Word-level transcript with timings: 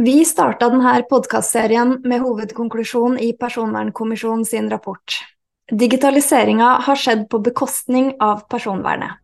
Vi 0.00 0.24
starta 0.24 0.68
denne 0.70 1.02
podkastserien 1.10 1.96
med 2.06 2.20
hovedkonklusjon 2.22 3.16
i 3.18 3.32
Personvernkommisjonen 3.32 4.44
sin 4.44 4.70
rapport. 4.70 5.16
Digitaliseringa 5.72 6.68
har 6.86 6.96
skjedd 6.96 7.24
på 7.30 7.40
bekostning 7.42 8.12
av 8.22 8.44
personvernet. 8.46 9.16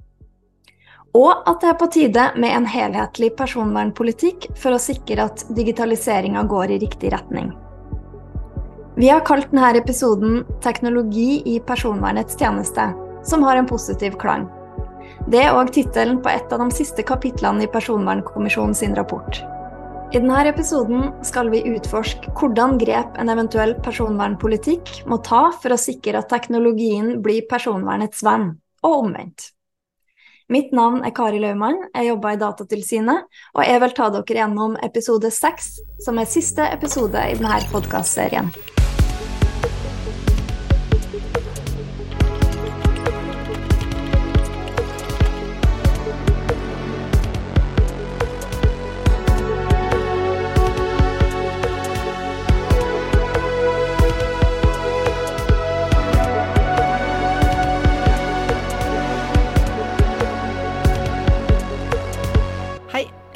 Og 1.14 1.30
at 1.46 1.62
det 1.62 1.70
er 1.70 1.78
på 1.78 1.88
tide 1.94 2.26
med 2.34 2.56
en 2.56 2.66
helhetlig 2.66 3.30
personvernpolitikk 3.38 4.48
for 4.58 4.74
å 4.74 4.82
sikre 4.82 5.28
at 5.28 5.46
digitaliseringa 5.54 6.42
går 6.50 6.74
i 6.74 6.82
riktig 6.82 7.14
retning. 7.14 7.54
Vi 8.98 9.14
har 9.14 9.22
kalt 9.22 9.54
denne 9.54 9.76
episoden 9.78 10.42
'Teknologi 10.58 11.42
i 11.54 11.60
personvernets 11.60 12.34
tjeneste', 12.34 12.90
som 13.22 13.46
har 13.46 13.56
en 13.56 13.70
positiv 13.70 14.18
klang. 14.18 14.50
Det 15.30 15.38
er 15.38 15.54
òg 15.54 15.70
tittelen 15.70 16.18
på 16.18 16.34
et 16.34 16.52
av 16.52 16.58
de 16.58 16.70
siste 16.74 17.02
kapitlene 17.02 17.62
i 17.62 17.70
Personvernkommisjonen 17.70 18.74
sin 18.74 18.94
rapport. 18.94 19.53
I 20.14 20.20
denne 20.20 20.44
episoden 20.46 21.08
skal 21.26 21.48
vi 21.50 21.64
utforske 21.72 22.30
hvordan 22.38 22.76
grep 22.78 23.16
en 23.18 23.32
eventuell 23.32 23.72
personvernpolitikk 23.82 25.00
må 25.10 25.18
ta 25.26 25.48
for 25.58 25.74
å 25.74 25.78
sikre 25.80 26.20
at 26.20 26.28
teknologien 26.30 27.16
blir 27.24 27.48
personvernets 27.50 28.22
venn, 28.22 28.52
og 28.86 28.94
omvendt. 29.00 29.48
Mitt 30.54 30.70
navn 30.70 31.02
er 31.02 31.10
Kari 31.16 31.42
Laumann, 31.42 31.88
jeg 31.96 32.12
jobber 32.12 32.36
i 32.36 32.40
Datatilsynet, 32.44 33.26
og 33.58 33.66
jeg 33.66 33.82
vil 33.82 33.96
ta 33.98 34.08
dere 34.14 34.38
gjennom 34.38 34.78
episode 34.86 35.34
seks, 35.34 35.80
som 36.06 36.22
er 36.22 36.30
siste 36.30 36.70
episode 36.78 37.18
i 37.18 37.34
denne 37.34 37.58
podkastserien. 37.74 38.54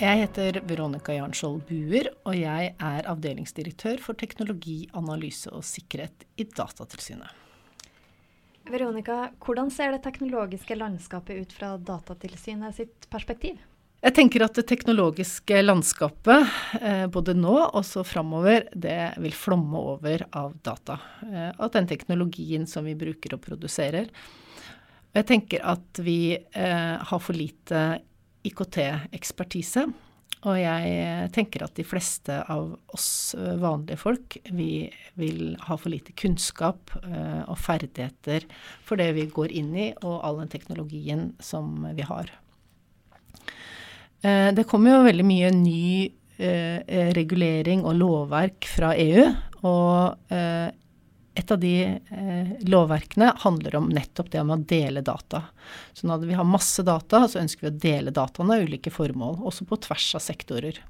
Jeg 0.09 0.23
heter 0.23 0.57
Veronica 0.65 1.13
Jarnskjold 1.13 1.67
Buer, 1.69 2.07
og 2.25 2.33
jeg 2.33 2.71
er 2.73 3.09
avdelingsdirektør 3.11 3.99
for 4.01 4.17
teknologi, 4.17 4.87
analyse 4.97 5.51
og 5.53 5.67
sikkerhet 5.69 6.25
i 6.41 6.47
Datatilsynet. 6.49 7.29
Veronica, 8.73 9.19
hvordan 9.45 9.69
ser 9.75 9.93
det 9.93 10.01
teknologiske 10.07 10.79
landskapet 10.81 11.43
ut 11.43 11.53
fra 11.53 11.75
Datatilsynet 11.77 12.79
sitt 12.79 13.11
perspektiv? 13.13 13.61
Jeg 14.01 14.17
tenker 14.17 14.47
at 14.47 14.57
det 14.57 14.65
teknologiske 14.71 15.61
landskapet, 15.67 16.57
eh, 16.81 17.05
både 17.13 17.37
nå 17.37 17.59
og 17.67 17.85
så 17.85 18.07
framover, 18.07 18.65
det 18.73 19.13
vil 19.21 19.37
flomme 19.37 19.87
over 19.93 20.25
av 20.33 20.57
data. 20.65 21.03
Og 21.59 21.69
den 21.77 21.91
teknologien 21.91 22.65
som 22.65 22.89
vi 22.89 22.97
bruker 22.97 23.37
og 23.37 23.45
produserer. 23.45 24.09
Jeg 25.19 25.29
tenker 25.29 25.65
at 25.69 26.01
vi 26.01 26.37
eh, 26.39 26.97
har 26.97 27.21
for 27.21 27.37
lite 27.37 27.99
IKT-ekspertise. 28.47 29.89
Og 30.47 30.55
jeg 30.55 31.31
tenker 31.35 31.65
at 31.67 31.75
de 31.75 31.85
fleste 31.87 32.37
av 32.47 32.71
oss 32.95 33.35
eh, 33.35 33.57
vanlige 33.59 33.99
folk, 33.99 34.37
vi 34.55 34.87
vil 35.19 35.57
ha 35.67 35.75
for 35.75 35.91
lite 35.91 36.15
kunnskap 36.15 36.93
uh, 37.03 37.43
og 37.51 37.57
ferdigheter 37.59 38.47
for 38.87 39.01
det 39.01 39.09
vi 39.17 39.27
går 39.35 39.51
inn 39.59 39.73
i, 39.75 39.89
og 40.07 40.21
all 40.23 40.39
den 40.45 40.53
teknologien 40.53 41.33
som 41.43 41.83
vi 41.97 42.07
har. 42.07 42.31
Det 44.19 44.65
kommer 44.67 44.97
jo 44.97 45.03
veldig 45.07 45.25
mye 45.27 45.51
ny 45.55 45.83
regulering 47.15 47.85
og 47.87 48.01
lovverk 48.01 48.67
fra 48.67 48.89
EU, 48.99 49.29
og 49.63 50.33
et 51.39 51.53
av 51.55 51.61
de 51.63 51.75
eh, 51.87 52.53
lovverkene 52.67 53.31
handler 53.45 53.77
om 53.79 53.89
nettopp 53.95 54.33
det 54.33 54.41
om 54.43 54.51
å 54.55 54.59
dele 54.59 55.05
data. 55.07 55.45
Så 55.95 56.09
når 56.11 56.27
vi 56.27 56.37
har 56.39 56.49
masse 56.49 56.83
data, 56.87 57.23
så 57.31 57.41
ønsker 57.43 57.69
vi 57.69 57.71
å 57.71 57.81
dele 57.85 58.15
dataene 58.15 58.59
ulike 58.65 58.91
formål, 58.91 59.39
også 59.47 59.69
på 59.69 59.79
tvers 59.87 60.09
av 60.19 60.25
sektorer. 60.25 60.81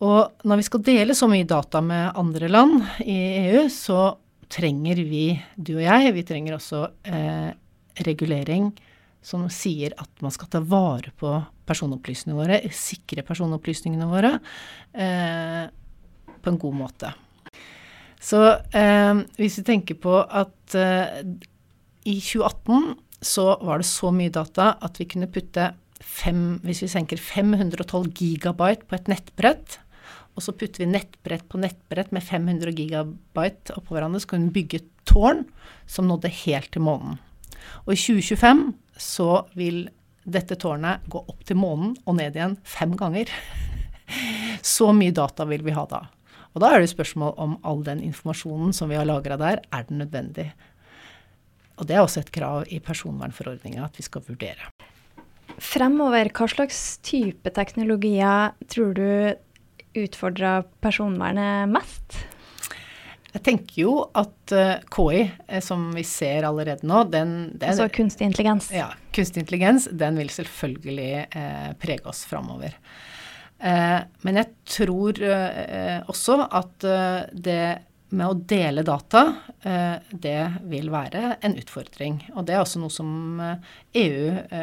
Og 0.00 0.46
når 0.48 0.62
vi 0.62 0.66
skal 0.70 0.84
dele 0.86 1.16
så 1.16 1.28
mye 1.28 1.48
data 1.48 1.82
med 1.84 2.16
andre 2.16 2.48
land 2.48 2.80
i 3.04 3.18
EU, 3.44 3.66
så 3.72 4.14
trenger 4.50 5.02
vi, 5.06 5.26
du 5.54 5.76
og 5.76 5.84
jeg, 5.84 6.14
vi 6.16 6.26
trenger 6.26 6.56
også 6.56 6.86
eh, 7.04 7.50
regulering 8.00 8.70
som 9.20 9.44
sier 9.52 9.92
at 10.00 10.24
man 10.24 10.32
skal 10.32 10.48
ta 10.48 10.62
vare 10.64 11.12
på 11.20 11.34
personopplysningene 11.68 12.40
våre, 12.40 12.62
sikre 12.72 13.22
personopplysningene 13.26 14.08
våre 14.08 14.38
eh, 14.96 15.66
på 16.40 16.50
en 16.50 16.62
god 16.64 16.78
måte. 16.80 17.12
Så 18.20 18.40
eh, 18.76 19.22
hvis 19.40 19.60
vi 19.60 19.66
tenker 19.66 19.96
på 20.00 20.18
at 20.20 20.76
eh, 20.76 21.22
i 22.04 22.18
2018 22.20 22.98
så 23.20 23.46
var 23.60 23.80
det 23.80 23.88
så 23.88 24.10
mye 24.14 24.32
data 24.32 24.74
at 24.80 25.00
vi 25.00 25.08
kunne 25.08 25.28
putte 25.32 25.70
fem, 26.00 26.58
hvis 26.64 26.82
vi 26.84 26.90
senker 26.92 27.20
512 27.20 28.12
gigabyte 28.16 28.88
på 28.88 28.96
et 28.96 29.08
nettbrett, 29.12 29.78
og 30.36 30.44
så 30.44 30.54
putter 30.56 30.84
vi 30.84 30.92
nettbrett 30.92 31.46
på 31.50 31.60
nettbrett 31.60 32.12
med 32.16 32.24
500 32.24 32.72
gigabyte 32.76 33.76
oppå 33.76 33.96
hverandre, 33.96 34.22
så 34.22 34.30
kunne 34.30 34.48
vi 34.48 34.60
bygge 34.60 34.80
et 34.80 34.92
tårn 35.08 35.44
som 35.90 36.08
nådde 36.08 36.32
helt 36.44 36.70
til 36.72 36.84
månen. 36.86 37.18
Og 37.84 37.92
i 37.94 37.98
2025 38.00 38.62
så 39.00 39.30
vil 39.58 39.82
dette 40.30 40.56
tårnet 40.60 41.04
gå 41.10 41.20
opp 41.20 41.44
til 41.48 41.58
månen 41.60 41.94
og 42.04 42.16
ned 42.20 42.36
igjen 42.36 42.56
fem 42.68 42.94
ganger. 42.96 43.28
Så 44.74 44.90
mye 44.92 45.14
data 45.16 45.46
vil 45.48 45.64
vi 45.64 45.72
ha 45.72 45.86
da. 45.88 46.02
Og 46.54 46.62
da 46.64 46.72
er 46.74 46.82
det 46.82 46.90
spørsmål 46.90 47.36
om 47.38 47.58
all 47.66 47.84
den 47.86 48.02
informasjonen 48.02 48.74
som 48.74 48.90
vi 48.90 48.98
har 48.98 49.06
lagra 49.06 49.38
der, 49.38 49.62
er 49.70 49.86
den 49.86 50.02
nødvendig? 50.02 50.50
Og 51.78 51.86
det 51.88 51.96
er 51.96 52.02
også 52.02 52.24
et 52.24 52.32
krav 52.34 52.66
i 52.68 52.80
personvernforordninga 52.82 53.84
at 53.86 53.96
vi 53.96 54.04
skal 54.04 54.24
vurdere. 54.26 54.72
Fremover, 55.60 56.30
hva 56.34 56.48
slags 56.50 56.98
type 57.06 57.52
teknologier 57.54 58.52
tror 58.70 58.92
du 58.96 60.00
utfordrer 60.00 60.66
personvernet 60.82 61.70
mest? 61.70 62.18
Jeg 63.30 63.44
tenker 63.46 63.76
jo 63.78 63.92
at 64.18 64.54
uh, 64.56 64.58
eh, 64.58 64.86
KI, 64.90 65.20
eh, 65.46 65.60
som 65.62 65.84
vi 65.94 66.02
ser 66.06 66.48
allerede 66.48 66.82
nå 66.82 67.04
den, 67.12 67.34
den, 67.54 67.68
Altså 67.70 67.86
kunstig 67.94 68.26
intelligens? 68.26 68.72
Ja. 68.74 68.88
Kunstig 69.14 69.44
intelligens, 69.44 69.86
den 69.86 70.18
vil 70.18 70.32
selvfølgelig 70.34 71.28
uh, 71.30 71.70
prege 71.78 72.10
oss 72.10 72.24
framover. 72.26 72.74
Eh, 73.60 73.98
men 74.24 74.38
jeg 74.40 74.48
tror 74.70 75.20
eh, 75.22 76.00
også 76.10 76.40
at 76.46 76.86
eh, 76.88 77.22
det 77.32 77.62
med 78.10 78.26
å 78.26 78.34
dele 78.34 78.82
data, 78.82 79.20
det 80.10 80.40
vil 80.66 80.88
være 80.90 81.36
en 81.46 81.52
utfordring. 81.60 82.16
Og 82.34 82.42
det 82.48 82.56
er 82.56 82.64
også 82.64 82.80
noe 82.82 82.90
som 82.90 83.38
EU 83.38 84.32
e 84.50 84.62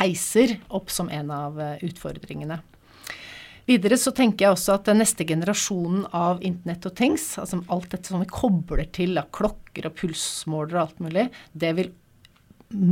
heiser 0.00 0.56
opp 0.74 0.90
som 0.90 1.06
en 1.14 1.30
av 1.30 1.60
utfordringene. 1.78 2.58
Videre 3.70 3.94
så 4.00 4.10
tenker 4.10 4.48
jeg 4.48 4.56
også 4.56 4.74
at 4.74 4.88
den 4.90 4.98
neste 4.98 5.24
generasjonen 5.28 6.08
av 6.10 6.42
Internett 6.42 6.88
og 6.90 6.96
things, 6.98 7.28
altså 7.38 7.60
alt 7.70 7.92
dette 7.94 8.10
som 8.10 8.22
vi 8.24 8.30
kobler 8.30 8.88
til 8.94 9.14
av 9.20 9.30
klokker 9.34 9.86
og 9.86 9.94
pulsmålere 10.00 10.80
og 10.80 10.82
alt 10.88 11.02
mulig, 11.06 11.28
det 11.54 11.70
vil 11.78 11.92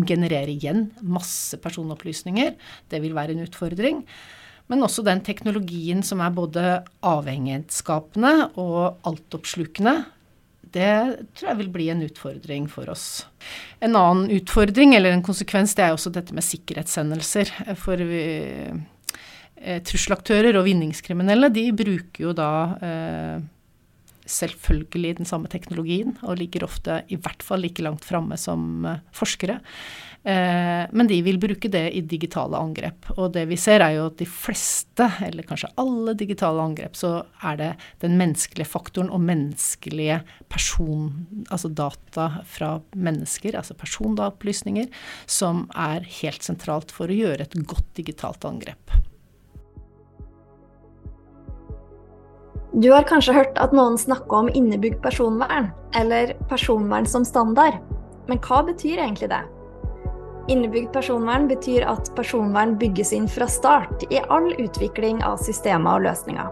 generere 0.07 0.53
igjen 0.53 0.91
masse 1.03 1.59
personopplysninger. 1.63 2.55
Det 2.93 3.01
vil 3.03 3.17
være 3.17 3.35
en 3.35 3.43
utfordring. 3.47 4.05
Men 4.71 4.87
også 4.87 5.03
den 5.07 5.21
teknologien 5.27 6.05
som 6.07 6.23
er 6.23 6.33
både 6.35 6.65
avhengighetsskapende 7.07 8.35
og 8.61 9.01
altoppslukende. 9.09 9.97
Det 10.71 10.91
tror 11.35 11.49
jeg 11.51 11.59
vil 11.65 11.71
bli 11.75 11.89
en 11.91 12.05
utfordring 12.07 12.69
for 12.71 12.91
oss. 12.93 13.25
En 13.83 13.99
annen 13.99 14.31
utfordring, 14.37 14.95
eller 14.95 15.17
en 15.17 15.25
konsekvens, 15.27 15.75
det 15.75 15.87
er 15.87 15.97
også 15.97 16.13
dette 16.15 16.37
med 16.37 16.47
sikkerhetshendelser. 16.47 17.51
For 17.81 17.99
vi, 17.99 18.23
eh, 19.59 19.81
trusselaktører 19.83 20.55
og 20.61 20.69
vinningskriminelle, 20.69 21.51
de 21.51 21.67
bruker 21.75 22.29
jo 22.29 22.37
da 22.39 22.53
eh, 22.79 23.43
selvfølgelig 24.31 25.17
den 25.19 25.27
samme 25.27 25.51
teknologien, 25.51 26.15
og 26.23 26.39
ligger 26.39 26.69
ofte 26.69 27.03
i 27.11 27.19
hvert 27.19 27.43
fall 27.43 27.65
like 27.67 27.83
langt 27.83 28.07
framme 28.07 28.39
som 28.39 28.87
eh, 28.87 29.03
forskere. 29.17 29.59
Eh, 30.23 30.87
men 30.91 31.07
de 31.09 31.17
vil 31.25 31.39
bruke 31.41 31.69
det 31.73 31.87
i 31.97 32.03
digitale 32.05 32.59
angrep. 32.59 33.09
Og 33.17 33.33
det 33.33 33.47
vi 33.49 33.57
ser 33.61 33.81
er 33.81 33.97
jo 33.97 34.07
at 34.11 34.19
de 34.21 34.27
fleste, 34.29 35.07
eller 35.25 35.47
kanskje 35.49 35.71
alle 35.81 36.15
digitale 36.19 36.61
angrep, 36.61 36.97
så 36.99 37.23
er 37.47 37.61
det 37.61 37.71
den 38.05 38.19
menneskelige 38.21 38.69
faktoren 38.69 39.09
og 39.09 39.23
menneskelige 39.25 40.21
person, 40.53 41.09
altså 41.49 41.71
data 41.73 42.29
fra 42.45 42.75
mennesker, 42.93 43.57
altså 43.57 43.77
persondataopplysninger, 43.81 44.91
som 45.25 45.65
er 45.73 46.05
helt 46.21 46.45
sentralt 46.45 46.93
for 46.93 47.09
å 47.09 47.17
gjøre 47.17 47.47
et 47.47 47.57
godt 47.65 47.89
digitalt 47.97 48.45
angrep. 48.45 48.99
Du 52.71 52.93
har 52.93 53.03
kanskje 53.09 53.35
hørt 53.35 53.57
at 53.59 53.73
noen 53.75 53.97
snakker 53.99 54.45
om 54.45 54.51
innebygd 54.53 55.01
personvern, 55.03 55.73
eller 55.99 56.37
personvern 56.53 57.09
som 57.09 57.25
standard. 57.27 57.81
Men 58.29 58.39
hva 58.45 58.61
betyr 58.69 59.01
egentlig 59.01 59.33
det? 59.33 59.41
Innebygd 60.51 60.93
personvern 60.93 61.49
betyr 61.49 61.85
at 61.87 62.09
personvern 62.17 62.73
bygges 62.79 63.13
inn 63.15 63.29
fra 63.31 63.47
start 63.47 64.03
i 64.11 64.19
all 64.19 64.49
utvikling 64.59 65.21
av 65.23 65.37
systemer 65.39 66.01
og 66.01 66.09
løsninger. 66.09 66.49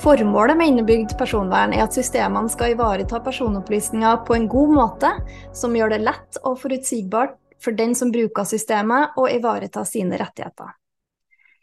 Formålet 0.00 0.56
med 0.56 0.70
innebygd 0.70 1.12
personvern 1.20 1.74
er 1.76 1.84
at 1.84 1.98
systemene 1.98 2.48
skal 2.48 2.72
ivareta 2.72 3.20
personopplysninger 3.20 4.22
på 4.24 4.38
en 4.38 4.48
god 4.48 4.72
måte, 4.72 5.12
som 5.52 5.76
gjør 5.76 5.92
det 5.92 6.00
lett 6.06 6.40
og 6.48 6.56
forutsigbart 6.62 7.36
for 7.60 7.76
den 7.76 7.92
som 7.98 8.08
bruker 8.14 8.48
systemet, 8.48 9.12
å 9.20 9.28
ivareta 9.28 9.84
sine 9.84 10.16
rettigheter. 10.16 10.72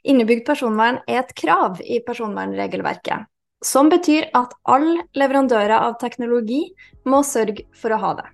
Innebygd 0.06 0.46
personvern 0.46 1.02
er 1.10 1.24
et 1.24 1.34
krav 1.42 1.82
i 1.82 2.04
personvernregelverket, 2.06 3.26
som 3.66 3.90
betyr 3.90 4.30
at 4.38 4.54
alle 4.70 5.08
leverandører 5.18 5.80
av 5.80 5.98
teknologi 6.06 6.68
må 7.10 7.26
sørge 7.26 7.66
for 7.74 7.98
å 7.98 8.04
ha 8.06 8.18
det. 8.22 8.30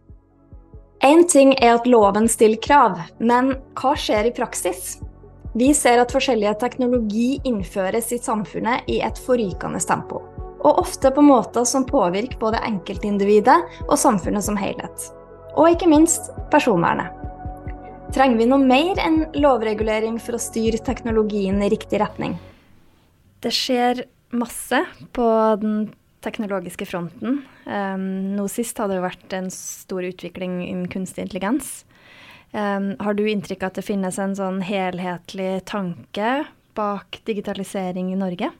Én 1.03 1.25
ting 1.27 1.49
er 1.59 1.73
at 1.75 1.87
loven 1.89 2.29
stiller 2.31 2.61
krav, 2.63 2.93
men 3.19 3.49
hva 3.75 3.89
skjer 3.99 4.29
i 4.29 4.35
praksis? 4.35 5.01
Vi 5.51 5.73
ser 5.75 5.99
at 5.99 6.13
forskjellige 6.15 6.53
teknologi 6.61 7.41
innføres 7.43 8.13
i 8.15 8.19
samfunnet 8.23 8.87
i 8.87 9.01
et 9.03 9.19
forrykende 9.25 9.81
tempo. 9.83 10.21
Og 10.63 10.79
ofte 10.79 11.11
på 11.11 11.25
måter 11.27 11.67
som 11.67 11.83
påvirker 11.83 12.39
både 12.39 12.61
enkeltindividet 12.63 13.57
og 13.83 13.99
samfunnet 13.99 14.47
som 14.47 14.55
helhet. 14.55 15.09
Og 15.59 15.73
ikke 15.73 15.89
minst 15.91 16.31
personvernet. 16.53 17.11
Trenger 18.15 18.39
vi 18.39 18.47
noe 18.47 18.63
mer 18.63 19.01
enn 19.03 19.25
lovregulering 19.35 20.21
for 20.23 20.37
å 20.37 20.41
styre 20.41 20.79
teknologien 20.87 21.59
i 21.65 21.69
riktig 21.73 21.99
retning? 21.99 22.37
Det 23.43 23.51
skjer 23.51 24.05
masse 24.31 24.79
på 25.11 25.27
den 25.59 25.89
teknologiske 26.23 26.87
fronten. 26.89 27.41
Um, 27.65 28.35
nå 28.37 28.47
sist 28.51 28.79
har 28.81 28.89
det 28.91 29.01
vært 29.03 29.35
en 29.35 29.49
stor 29.53 30.05
utvikling 30.07 30.61
innen 30.65 30.89
kunstig 30.91 31.25
intelligens. 31.27 31.83
Um, 32.53 32.93
har 33.01 33.17
du 33.17 33.25
inntrykk 33.25 33.63
av 33.63 33.71
at 33.71 33.79
det 33.79 33.87
finnes 33.87 34.19
en 34.21 34.35
sånn 34.37 34.59
helhetlig 34.65 35.63
tanke 35.69 36.43
bak 36.77 37.21
digitalisering 37.27 38.11
i 38.13 38.19
Norge? 38.19 38.51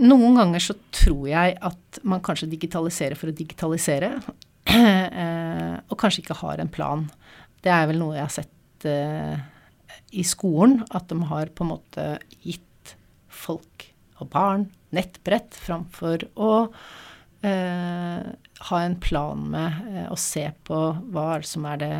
Noen 0.00 0.38
ganger 0.38 0.62
så 0.64 0.76
tror 0.94 1.26
jeg 1.28 1.58
at 1.68 1.98
man 2.08 2.22
kanskje 2.24 2.48
digitaliserer 2.54 3.18
for 3.20 3.28
å 3.28 3.36
digitalisere, 3.36 4.14
uh, 4.16 5.76
og 5.90 5.98
kanskje 6.00 6.24
ikke 6.24 6.40
har 6.40 6.62
en 6.62 6.72
plan. 6.72 7.04
Det 7.60 7.72
er 7.72 7.84
vel 7.90 8.00
noe 8.00 8.16
jeg 8.16 8.24
har 8.24 8.32
sett 8.32 8.88
uh, 8.88 9.36
i 10.16 10.24
skolen, 10.24 10.80
at 10.88 11.10
de 11.12 11.20
har 11.28 11.52
på 11.52 11.66
en 11.66 11.74
måte 11.74 12.08
gitt 12.40 12.96
folk 13.28 13.90
og 14.16 14.32
barn 14.32 14.66
nettbrett 14.94 15.56
framfor 15.58 16.28
å 16.38 16.52
eh, 17.46 18.28
ha 18.68 18.80
en 18.82 18.96
plan 19.02 19.42
med 19.50 19.90
eh, 19.90 20.06
å 20.12 20.18
se 20.20 20.48
på 20.66 20.80
hva 21.12 21.28
som 21.46 21.66
er 21.72 21.82
det 21.82 21.94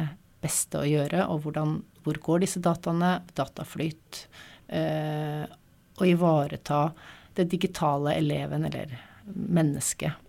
beste 0.44 0.83
å 0.83 0.87
gjøre, 0.87 1.27
og 1.33 1.47
hvordan, 1.47 1.81
hvor 2.05 2.21
går 2.29 2.44
disse 2.44 2.62
dataene, 2.62 3.19
dataflyt, 3.38 4.27
eh, 4.69 5.43
og 5.97 6.06
ivareta 6.06 6.91
det 7.37 7.49
digitale 7.53 8.15
eleven 8.21 8.69
eller 8.69 8.93
mennesket. 9.27 10.23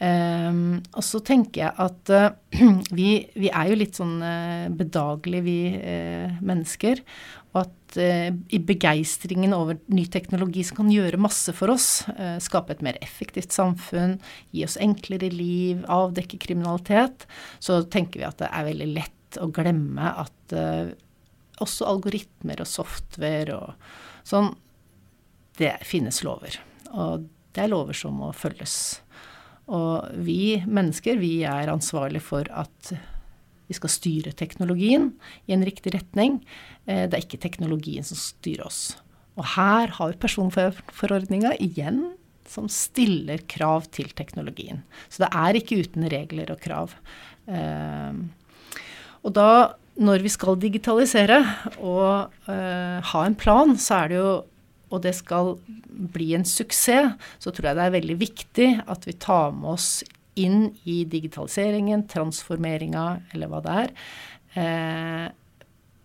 Um, 0.00 0.78
og 0.96 1.04
så 1.04 1.18
tenker 1.20 1.66
jeg 1.66 1.74
at 1.84 2.10
uh, 2.16 2.30
vi, 2.98 3.10
vi, 3.36 3.50
er 3.52 3.68
jo 3.68 3.76
litt 3.76 3.98
sånn 3.98 4.14
uh, 4.24 4.70
bedagelige, 4.72 5.44
vi 5.44 5.56
uh, 5.76 6.38
mennesker. 6.40 7.02
At 7.90 7.98
i 8.54 8.60
begeistringen 8.62 9.54
over 9.56 9.80
ny 9.90 10.04
teknologi 10.06 10.62
som 10.66 10.78
kan 10.78 10.92
gjøre 10.94 11.18
masse 11.18 11.50
for 11.58 11.72
oss, 11.74 12.04
skape 12.38 12.76
et 12.76 12.84
mer 12.86 12.98
effektivt 13.02 13.50
samfunn, 13.50 14.20
gi 14.54 14.62
oss 14.62 14.78
enklere 14.78 15.32
liv, 15.34 15.82
avdekke 15.90 16.38
kriminalitet, 16.38 17.26
så 17.58 17.80
tenker 17.90 18.22
vi 18.22 18.28
at 18.28 18.38
det 18.38 18.50
er 18.54 18.68
veldig 18.70 18.90
lett 18.94 19.40
å 19.42 19.50
glemme 19.50 20.14
at 20.22 20.54
også 21.60 21.90
algoritmer 21.90 22.62
og 22.62 22.70
software 22.70 23.58
og 23.58 24.26
sånn, 24.26 24.52
det 25.58 25.74
finnes 25.84 26.22
lover. 26.24 26.56
Og 26.94 27.26
det 27.54 27.64
er 27.64 27.72
lover 27.72 27.96
som 27.96 28.16
må 28.22 28.30
følges. 28.36 29.00
Og 29.70 30.06
vi 30.26 30.60
mennesker, 30.66 31.20
vi 31.20 31.40
er 31.46 31.70
ansvarlig 31.70 32.22
for 32.26 32.48
at 32.54 32.94
vi 33.70 33.76
skal 33.78 33.92
styre 33.92 34.34
teknologien 34.34 35.12
i 35.46 35.54
en 35.54 35.64
riktig 35.66 35.94
retning. 35.94 36.40
Eh, 36.86 37.06
det 37.06 37.16
er 37.16 37.24
ikke 37.24 37.42
teknologien 37.42 38.06
som 38.06 38.18
styrer 38.18 38.66
oss. 38.66 38.82
Og 39.38 39.46
her 39.54 39.94
har 39.96 40.10
vi 40.10 40.20
personforordninga 40.20 41.54
igjen 41.62 42.08
som 42.50 42.66
stiller 42.72 43.44
krav 43.50 43.86
til 43.94 44.10
teknologien. 44.18 44.82
Så 45.08 45.22
det 45.22 45.30
er 45.38 45.58
ikke 45.58 45.78
uten 45.84 46.08
regler 46.10 46.50
og 46.50 46.62
krav. 46.64 46.96
Eh, 47.46 48.18
og 49.20 49.34
da, 49.36 49.50
når 50.00 50.24
vi 50.24 50.32
skal 50.32 50.58
digitalisere 50.58 51.38
og 51.78 52.32
eh, 52.50 52.98
ha 53.12 53.26
en 53.26 53.38
plan, 53.38 53.76
så 53.78 54.02
er 54.02 54.10
det 54.10 54.20
jo 54.22 54.32
og 54.90 55.04
det 55.04 55.12
skal 55.14 55.52
bli 56.10 56.32
en 56.34 56.42
suksess, 56.42 57.12
så 57.38 57.52
tror 57.54 57.70
jeg 57.70 57.78
det 57.78 57.84
er 57.84 57.94
veldig 57.94 58.16
viktig 58.18 58.70
at 58.90 59.04
vi 59.06 59.14
tar 59.22 59.52
med 59.54 59.76
oss 59.76 59.90
inn 60.38 60.70
i 60.84 61.02
digitaliseringen, 61.10 62.06
transformeringa, 62.10 63.04
eller 63.34 63.50
hva 63.50 63.60
det 63.64 63.76
er, 63.82 63.92
eh, 64.54 65.28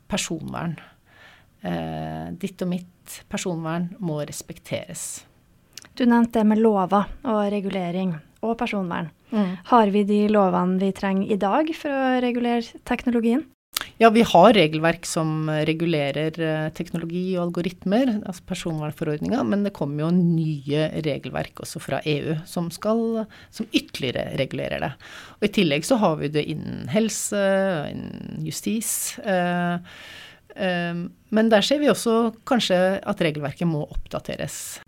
personvern. 0.07 0.75
Eh, 1.61 2.31
ditt 2.37 2.61
og 2.61 2.69
mitt 2.69 3.21
personvern 3.29 3.89
må 3.99 4.19
respekteres. 4.25 5.25
Du 5.95 6.05
nevnte 6.05 6.41
det 6.41 6.45
med 6.45 6.59
lover 6.59 7.07
og 7.23 7.51
regulering 7.51 8.15
og 8.43 8.57
personvern. 8.57 9.09
Mm. 9.31 9.57
Har 9.65 9.91
vi 9.93 10.03
de 10.03 10.27
lovene 10.29 10.79
vi 10.79 10.91
trenger 10.91 11.31
i 11.31 11.37
dag 11.39 11.71
for 11.75 11.89
å 11.89 12.21
regulere 12.21 12.81
teknologien? 12.85 13.45
Ja, 13.97 14.09
vi 14.11 14.25
har 14.27 14.53
regelverk 14.53 15.05
som 15.07 15.47
regulerer 15.47 16.35
eh, 16.43 16.65
teknologi 16.75 17.37
og 17.37 17.45
algoritmer, 17.45 18.09
altså 18.27 18.43
personvernforordninga, 18.49 19.39
men 19.47 19.63
det 19.63 19.71
kommer 19.77 20.03
jo 20.03 20.09
nye 20.17 20.89
regelverk 21.05 21.61
også 21.63 21.79
fra 21.79 22.01
EU 22.03 22.35
som, 22.49 22.67
skal, 22.75 23.23
som 23.55 23.69
ytterligere 23.71 24.33
regulerer 24.41 24.83
det. 24.83 24.91
Og 25.39 25.47
I 25.47 25.51
tillegg 25.61 25.87
så 25.87 25.99
har 26.01 26.19
vi 26.19 26.31
det 26.33 26.43
innen 26.51 26.89
helse, 26.91 27.39
innen 27.93 28.43
justis. 28.43 29.15
Eh, 29.23 29.79
eh, 30.59 30.99
men 31.31 31.53
der 31.55 31.63
ser 31.63 31.79
vi 31.79 31.87
også 31.93 32.33
kanskje 32.43 32.81
at 32.99 33.23
regelverket 33.23 33.71
må 33.71 33.85
oppdateres. 33.87 34.81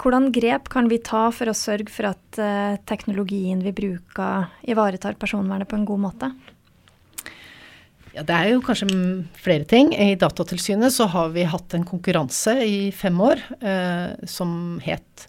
Hvordan 0.00 0.32
grep 0.32 0.72
kan 0.72 0.88
vi 0.88 1.02
ta 1.04 1.26
for 1.36 1.52
å 1.52 1.54
sørge 1.54 1.92
for 1.92 2.14
at 2.14 2.40
teknologien 2.88 3.60
vi 3.62 3.76
bruker, 3.76 4.48
ivaretar 4.66 5.20
personvernet 5.20 5.68
på 5.68 5.76
en 5.76 5.86
god 5.86 6.06
måte? 6.08 6.32
Ja, 8.14 8.22
Det 8.22 8.34
er 8.34 8.52
jo 8.52 8.62
kanskje 8.62 8.86
flere 9.42 9.66
ting. 9.66 9.90
I 9.90 10.14
Datatilsynet 10.14 10.94
så 10.94 11.08
har 11.10 11.32
vi 11.34 11.48
hatt 11.50 11.74
en 11.74 11.86
konkurranse 11.86 12.54
i 12.62 12.92
fem 12.94 13.18
år 13.20 13.42
eh, 13.58 14.14
som 14.30 14.78
het 14.84 15.28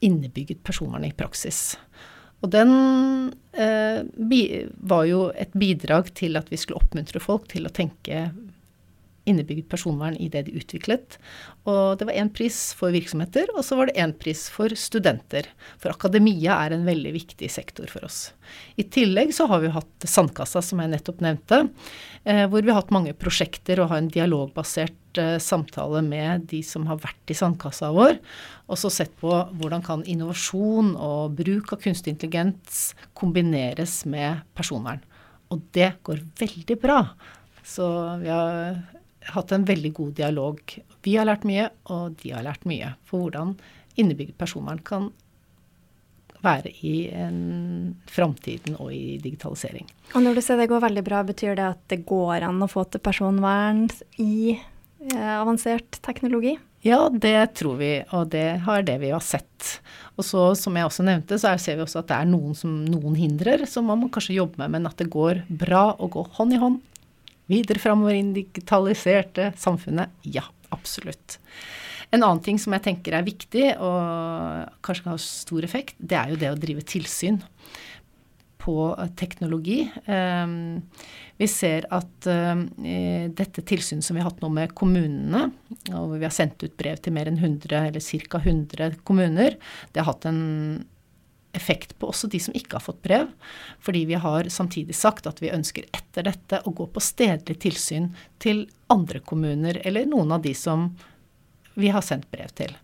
Innebygget 0.00 0.62
personvern 0.64 1.04
i 1.04 1.12
praksis. 1.12 1.74
Og 2.40 2.48
den 2.54 2.70
eh, 3.52 4.00
var 4.80 5.02
jo 5.10 5.26
et 5.36 5.52
bidrag 5.52 6.08
til 6.16 6.38
at 6.40 6.48
vi 6.48 6.56
skulle 6.56 6.80
oppmuntre 6.80 7.20
folk 7.20 7.50
til 7.50 7.68
å 7.68 7.74
tenke 7.74 8.30
innebygget 9.28 9.68
personvern 9.68 10.16
i 10.16 10.30
det 10.32 10.46
de 10.46 10.56
utviklet. 10.56 11.18
Og 11.68 11.98
det 12.00 12.06
var 12.08 12.16
én 12.16 12.30
pris 12.32 12.56
for 12.76 12.94
virksomheter, 12.94 13.50
og 13.52 13.64
så 13.66 13.76
var 13.76 13.90
det 13.90 14.00
én 14.00 14.14
pris 14.16 14.46
for 14.48 14.72
studenter. 14.72 15.44
For 15.80 15.92
akademia 15.92 16.56
er 16.64 16.72
en 16.72 16.86
veldig 16.88 17.12
viktig 17.12 17.50
sektor 17.52 17.90
for 17.90 18.06
oss. 18.06 18.30
I 18.80 18.86
tillegg 18.88 19.34
så 19.36 19.44
har 19.50 19.60
vi 19.60 19.72
hatt 19.74 20.06
Sandkassa, 20.08 20.62
som 20.64 20.80
jeg 20.80 20.92
nettopp 20.94 21.20
nevnte, 21.20 21.58
eh, 22.24 22.46
hvor 22.48 22.64
vi 22.64 22.72
har 22.72 22.80
hatt 22.80 22.94
mange 22.94 23.12
prosjekter 23.12 23.82
og 23.82 23.90
har 23.92 24.00
en 24.00 24.08
dialogbasert 24.08 25.20
eh, 25.20 25.36
samtale 25.36 26.00
med 26.06 26.48
de 26.48 26.62
som 26.64 26.88
har 26.88 27.02
vært 27.02 27.34
i 27.34 27.36
sandkassa 27.36 27.92
vår, 27.92 28.16
og 28.70 28.80
så 28.80 28.88
sett 28.94 29.12
på 29.20 29.28
hvordan 29.60 29.84
kan 29.84 30.06
innovasjon 30.08 30.94
og 30.96 31.36
bruk 31.36 31.74
av 31.76 31.82
kunstig 31.84 32.14
intelligens 32.14 32.94
kombineres 33.12 34.06
med 34.08 34.46
personvern. 34.56 35.04
Og 35.52 35.60
det 35.76 35.92
går 36.06 36.24
veldig 36.40 36.78
bra. 36.80 37.02
Så 37.66 37.84
vi 38.22 38.30
har 38.32 38.80
hatt 39.34 39.52
en 39.52 39.66
veldig 39.68 39.92
god 39.98 40.16
dialog. 40.22 40.80
Vi 41.06 41.16
har 41.16 41.28
lært 41.28 41.46
mye, 41.48 41.70
og 41.92 42.16
de 42.20 42.34
har 42.34 42.44
lært 42.46 42.66
mye 42.68 42.94
for 43.08 43.24
hvordan 43.24 43.56
innebygd 44.00 44.36
personvern 44.40 44.80
kan 44.84 45.10
være 46.44 46.72
i 46.86 46.94
framtiden 48.08 48.78
og 48.80 48.92
i 48.96 49.18
digitalisering. 49.20 49.88
Og 50.14 50.24
når 50.24 50.38
du 50.38 50.44
sier 50.44 50.60
det 50.60 50.70
går 50.70 50.82
veldig 50.86 51.04
bra, 51.04 51.22
betyr 51.26 51.56
det 51.58 51.66
at 51.74 51.82
det 51.92 52.02
går 52.08 52.46
an 52.48 52.64
å 52.64 52.70
få 52.70 52.86
til 52.88 53.02
personvern 53.04 53.86
i 54.22 54.56
eh, 54.56 55.34
avansert 55.36 56.00
teknologi? 56.04 56.56
Ja, 56.80 57.10
det 57.12 57.58
tror 57.60 57.76
vi, 57.76 57.90
og 58.16 58.30
det 58.32 58.62
har 58.64 58.84
det 58.88 58.96
vi 59.02 59.10
har 59.12 59.20
sett. 59.20 59.74
Og 60.16 60.24
så, 60.24 60.46
som 60.56 60.78
jeg 60.78 60.88
også 60.88 61.04
nevnte, 61.04 61.36
så 61.36 61.52
ser 61.60 61.76
vi 61.76 61.84
også 61.84 62.00
at 62.00 62.08
det 62.08 62.20
er 62.22 62.30
noen, 62.30 62.54
som, 62.56 62.78
noen 62.88 63.18
hindrer 63.20 63.66
som 63.68 63.84
man 63.90 64.00
må 64.00 64.08
kanskje 64.12 64.38
jobbe 64.38 64.62
med, 64.62 64.78
men 64.78 64.88
at 64.88 64.96
det 65.00 65.10
går 65.12 65.42
bra 65.60 65.90
å 65.92 66.08
gå 66.08 66.24
hånd 66.38 66.56
i 66.56 66.62
hånd 66.62 66.80
videre 67.50 67.82
framover 67.82 68.14
i 68.14 68.22
det 68.22 68.44
digitaliserte 68.44 69.50
samfunnet? 69.58 70.12
Ja, 70.22 70.46
absolutt. 70.74 71.38
En 72.10 72.24
annen 72.24 72.42
ting 72.42 72.58
som 72.58 72.74
jeg 72.74 72.82
tenker 72.88 73.14
er 73.14 73.26
viktig, 73.26 73.66
og 73.78 74.82
kanskje 74.82 75.04
kan 75.06 75.14
ha 75.14 75.22
stor 75.22 75.66
effekt, 75.66 75.94
det 75.98 76.18
er 76.18 76.32
jo 76.32 76.40
det 76.40 76.50
å 76.50 76.58
drive 76.58 76.82
tilsyn 76.82 77.38
på 78.60 78.74
teknologi. 79.16 79.78
Vi 81.40 81.46
ser 81.48 81.86
at 81.96 82.26
dette 82.26 83.64
tilsynet 83.64 84.04
som 84.04 84.18
vi 84.18 84.20
har 84.20 84.28
hatt 84.28 84.42
nå 84.42 84.50
med 84.52 84.74
kommunene, 84.76 85.46
og 85.94 86.18
vi 86.18 86.26
har 86.26 86.34
sendt 86.34 86.60
ut 86.66 86.76
brev 86.76 87.00
til 87.00 87.14
mer 87.16 87.30
enn 87.30 87.40
100, 87.40 87.86
eller 87.88 88.02
ca. 88.28 88.42
100 88.42 88.98
kommuner, 89.06 89.56
det 89.94 90.02
har 90.02 90.10
hatt 90.10 90.28
en 90.28 90.42
effekt 91.56 91.96
på 91.98 92.10
også 92.10 92.30
de 92.30 92.40
som 92.42 92.54
ikke 92.56 92.78
har 92.78 92.84
fått 92.84 93.02
brev. 93.04 93.30
Fordi 93.82 94.04
vi 94.08 94.18
har 94.20 94.50
samtidig 94.52 94.96
sagt 94.96 95.28
at 95.30 95.42
vi 95.42 95.52
ønsker 95.54 95.88
etter 95.96 96.28
dette 96.28 96.62
å 96.64 96.74
gå 96.74 96.86
på 96.90 97.02
stedlig 97.04 97.60
tilsyn 97.64 98.10
til 98.42 98.66
andre 98.90 99.22
kommuner, 99.22 99.80
eller 99.84 100.08
noen 100.10 100.36
av 100.36 100.44
de 100.46 100.54
som 100.56 100.90
vi 101.74 101.90
har 101.94 102.04
sendt 102.04 102.30
brev 102.32 102.50
til. 102.58 102.74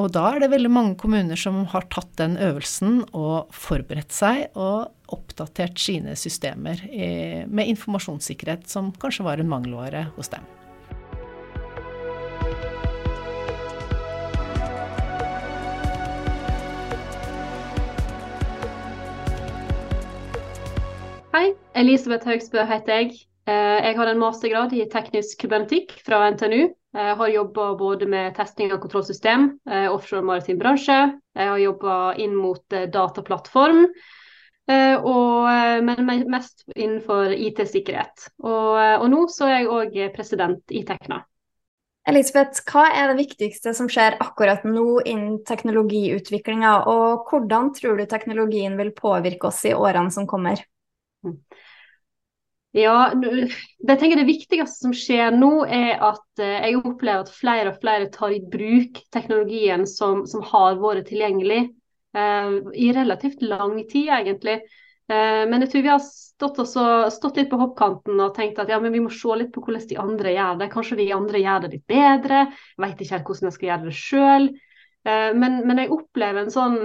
Og 0.00 0.08
da 0.14 0.30
er 0.30 0.40
det 0.40 0.52
veldig 0.52 0.70
mange 0.72 0.96
kommuner 1.00 1.36
som 1.36 1.64
har 1.72 1.84
tatt 1.92 2.12
den 2.20 2.38
øvelsen 2.40 3.02
og 3.10 3.50
forberedt 3.52 4.14
seg 4.14 4.46
og 4.54 4.88
oppdatert 5.12 5.80
sine 5.82 6.14
systemer 6.16 6.80
med 7.50 7.74
informasjonssikkerhet, 7.74 8.70
som 8.70 8.94
kanskje 9.02 9.26
var 9.26 9.42
en 9.42 9.50
mangelvare 9.50 10.06
hos 10.16 10.32
dem. 10.32 10.46
Elisabeth 21.78 22.26
Høgsbø 22.26 22.64
heter 22.66 22.96
jeg. 22.98 23.18
Eh, 23.48 23.78
jeg 23.86 23.96
har 23.96 24.10
en 24.10 24.20
mastergrad 24.20 24.72
i 24.74 24.86
teknisk 24.90 25.42
kybernetikk 25.42 25.94
fra 26.06 26.24
NTNU. 26.34 26.70
Jeg 26.96 27.16
har 27.20 27.30
jobba 27.30 27.66
både 27.78 28.06
med 28.10 28.34
testing 28.34 28.72
av 28.74 28.80
kontrollsystem, 28.82 29.52
eh, 29.70 29.86
offshore 29.90 30.26
maritim 30.26 30.58
bransje. 30.58 30.98
Jeg 31.38 31.52
har 31.52 31.62
jobba 31.62 31.98
inn 32.18 32.34
mot 32.34 32.62
eh, 32.74 32.88
dataplattform, 32.90 33.86
men 34.70 36.10
mest 36.30 36.62
innenfor 36.76 37.32
IT-sikkerhet. 37.34 38.28
Og, 38.44 38.76
og, 38.78 39.06
nå 39.10 39.24
så 39.32 39.48
er 39.48 39.56
jeg 39.56 39.70
òg 39.74 39.96
president 40.14 40.70
i 40.70 40.84
Tekna. 40.86 41.24
Elisabeth, 42.06 42.62
hva 42.70 42.84
er 42.94 43.10
det 43.10 43.16
viktigste 43.18 43.72
som 43.74 43.88
skjer 43.90 44.20
akkurat 44.22 44.62
nå 44.62 45.00
innen 45.02 45.40
teknologiutviklinga, 45.48 46.84
og 46.86 47.26
hvordan 47.32 47.72
tror 47.74 47.98
du 47.98 48.06
teknologien 48.06 48.78
vil 48.78 48.94
påvirke 48.94 49.50
oss 49.50 49.64
i 49.66 49.74
årene 49.74 50.14
som 50.14 50.28
kommer? 50.30 50.62
Ja, 52.72 53.12
det, 53.14 53.96
tenker 53.98 54.20
det 54.20 54.28
viktigste 54.28 54.86
som 54.86 54.92
skjer 54.94 55.34
nå, 55.34 55.64
er 55.66 55.98
at 56.06 56.42
eh, 56.42 56.68
jeg 56.68 56.78
opplever 56.78 57.24
at 57.24 57.32
flere 57.34 57.72
og 57.72 57.80
flere 57.82 58.06
tar 58.14 58.30
i 58.30 58.44
bruk 58.52 59.00
teknologien 59.10 59.88
som, 59.90 60.22
som 60.30 60.44
har 60.52 60.78
vært 60.78 61.08
tilgjengelig 61.10 61.64
eh, 62.14 62.52
i 62.78 62.92
relativt 62.94 63.42
lang 63.42 63.74
tid, 63.90 64.12
egentlig. 64.20 64.60
Eh, 65.10 65.42
men 65.50 65.64
jeg 65.64 65.72
tror 65.72 65.82
vi 65.82 65.90
har 65.90 66.02
stått, 66.04 66.62
også, 66.62 66.86
stått, 67.10 67.40
litt 67.40 67.50
på 67.50 67.58
hoppkanten 67.58 68.22
og 68.22 68.36
tenkt 68.36 68.62
at 68.62 68.70
ja, 68.70 68.78
vi 68.78 69.02
må 69.02 69.10
se 69.10 69.34
litt 69.40 69.50
på 69.54 69.64
hvordan 69.64 69.90
de 69.90 69.98
andre 69.98 70.34
gjør 70.36 70.62
det. 70.62 70.70
Kanskje 70.70 71.02
vi 71.02 71.10
andre 71.16 71.42
gjør 71.42 71.64
det 71.64 71.74
litt 71.74 71.86
bedre. 71.90 72.44
Jeg 72.76 72.84
vet 72.84 73.02
ikke 73.02 73.16
helt 73.16 73.30
hvordan 73.32 73.50
jeg 73.50 73.58
skal 73.58 73.70
gjøre 73.72 73.88
det 73.88 73.98
sjøl. 73.98 74.50
Eh, 75.10 75.30
men, 75.34 75.62
men 75.66 75.82
jeg 75.82 75.94
opplever 75.96 76.44
en 76.44 76.54
sånn 76.54 76.78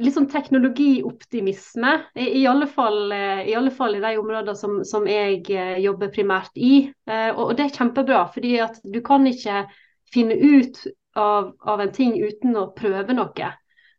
litt 0.00 0.14
sånn 0.14 0.28
teknologioptimisme. 0.30 1.92
I, 2.14 2.28
i, 2.40 2.44
alle 2.48 2.68
fall, 2.70 3.12
eh, 3.12 3.44
i, 3.50 3.54
alle 3.58 3.72
fall, 3.74 3.96
i 3.96 4.02
de 4.02 4.14
områdene 4.20 4.56
som, 4.58 4.80
som 4.88 5.06
jeg 5.10 5.42
eh, 5.52 5.76
jobber 5.84 6.12
primært 6.14 6.56
i. 6.56 6.88
Eh, 7.08 7.30
og, 7.32 7.50
og, 7.50 7.54
det 7.58 7.68
er 7.68 7.76
kjempebra, 7.76 8.24
fordi 8.34 8.56
at 8.64 8.80
du 8.84 9.00
kan 9.04 9.26
ikke 9.28 9.64
finne 10.12 10.36
ut 10.36 10.82
av, 11.18 11.54
av 11.66 11.84
en 11.84 11.94
ting 11.94 12.16
uten 12.18 12.56
å 12.58 12.70
prøve 12.76 13.16
noe. 13.16 13.52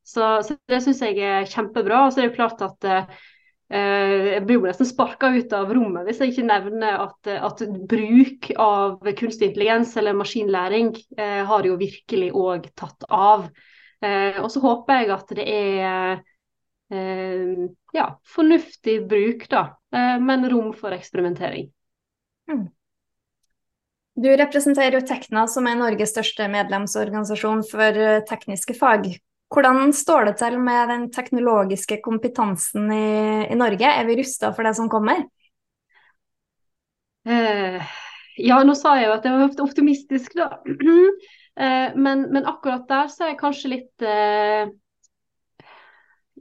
Så, 0.08 0.28
så 0.48 0.56
det 0.72 0.84
syns 0.86 1.02
jeg 1.04 1.20
er 1.20 1.50
kjempebra. 1.50 2.06
Og 2.06 2.14
så 2.14 2.24
er 2.24 2.30
det 2.30 2.38
klart 2.38 2.64
at 2.64 2.92
jeg 3.68 4.44
blir 4.48 4.62
nesten 4.64 4.88
sparka 4.88 5.28
ut 5.36 5.52
av 5.52 5.74
rommet 5.76 6.06
hvis 6.08 6.22
jeg 6.24 6.32
ikke 6.32 6.46
nevner 6.48 7.02
at, 7.04 7.28
at 7.28 7.64
bruk 7.92 8.48
av 8.64 9.10
kunstig 9.20 9.50
intelligens 9.50 9.92
eller 10.00 10.16
maskinlæring 10.16 10.94
har 11.50 11.68
jo 11.68 11.76
virkelig 11.76 12.30
òg 12.32 12.70
tatt 12.80 13.04
av. 13.12 13.50
Eh, 14.06 14.40
og 14.44 14.50
så 14.54 14.62
håper 14.62 15.02
jeg 15.02 15.12
at 15.16 15.36
det 15.38 15.46
er 15.50 16.20
eh, 16.94 17.68
ja, 17.98 18.08
fornuftig 18.30 19.00
bruk, 19.10 19.48
da, 19.52 19.64
eh, 19.94 20.18
men 20.22 20.48
rom 20.52 20.74
for 20.78 20.96
eksperimentering. 20.96 21.70
Mm. 22.52 22.68
Du 24.18 24.30
representerer 24.34 24.98
jo 24.98 25.06
Tekna, 25.06 25.46
som 25.50 25.68
er 25.70 25.78
Norges 25.78 26.16
største 26.16 26.48
medlemsorganisasjon 26.50 27.62
for 27.70 28.00
tekniske 28.26 28.74
fag. 28.78 29.12
Hvordan 29.54 29.94
står 29.94 30.26
det 30.28 30.38
til 30.42 30.58
med 30.60 30.90
den 30.92 31.04
teknologiske 31.14 32.00
kompetansen 32.04 32.90
i, 32.92 33.46
i 33.48 33.56
Norge? 33.56 33.86
Er 33.88 34.08
vi 34.10 34.18
rusta 34.20 34.50
for 34.56 34.68
det 34.68 34.74
som 34.80 34.90
kommer? 34.92 35.22
Eh, 37.28 37.82
ja, 38.38 38.58
nå 38.64 38.76
sa 38.78 38.96
jeg 38.98 39.10
jo 39.10 39.16
at 39.16 39.26
jeg 39.28 39.38
var 39.38 39.64
optimistisk, 39.68 40.38
da. 40.40 40.50
Eh, 41.58 41.96
men, 41.96 42.28
men, 42.32 42.46
akkurat 42.46 42.86
der 42.90 43.08
så 43.10 43.26
er 43.26 43.32
jeg 43.32 43.42
kanskje 43.42 43.72
litt 43.72 44.04
eh, 44.06 44.70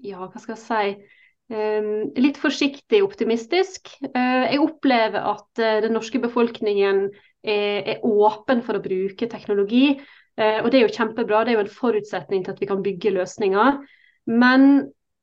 Ja, 0.04 0.26
hva 0.26 0.42
skal 0.42 0.52
jeg 0.52 0.60
si? 0.60 1.14
Eh, 1.56 1.88
litt 2.20 2.40
forsiktig 2.42 3.00
optimistisk. 3.06 3.94
jeg 4.02 4.60
opplever 4.60 5.24
at 5.32 5.62
den 5.86 5.96
norske 5.96 6.20
befolkningen 6.20 7.06
er, 7.40 7.96
er, 7.96 8.04
åpen 8.04 8.60
for 8.66 8.76
å 8.76 8.84
bruke 8.84 9.28
teknologi. 9.30 9.96
og 10.36 10.66
det 10.68 10.78
er 10.78 10.82
jo 10.84 10.92
kjempebra, 10.92 11.44
det 11.44 11.54
er 11.54 11.56
jo 11.56 11.64
en 11.64 11.78
forutsetning 11.78 12.42
til 12.44 12.52
at 12.52 12.58
vi 12.60 12.68
kan 12.68 12.82
bygge 12.84 13.14
løsninger. 13.14 13.78
Men 14.26 14.66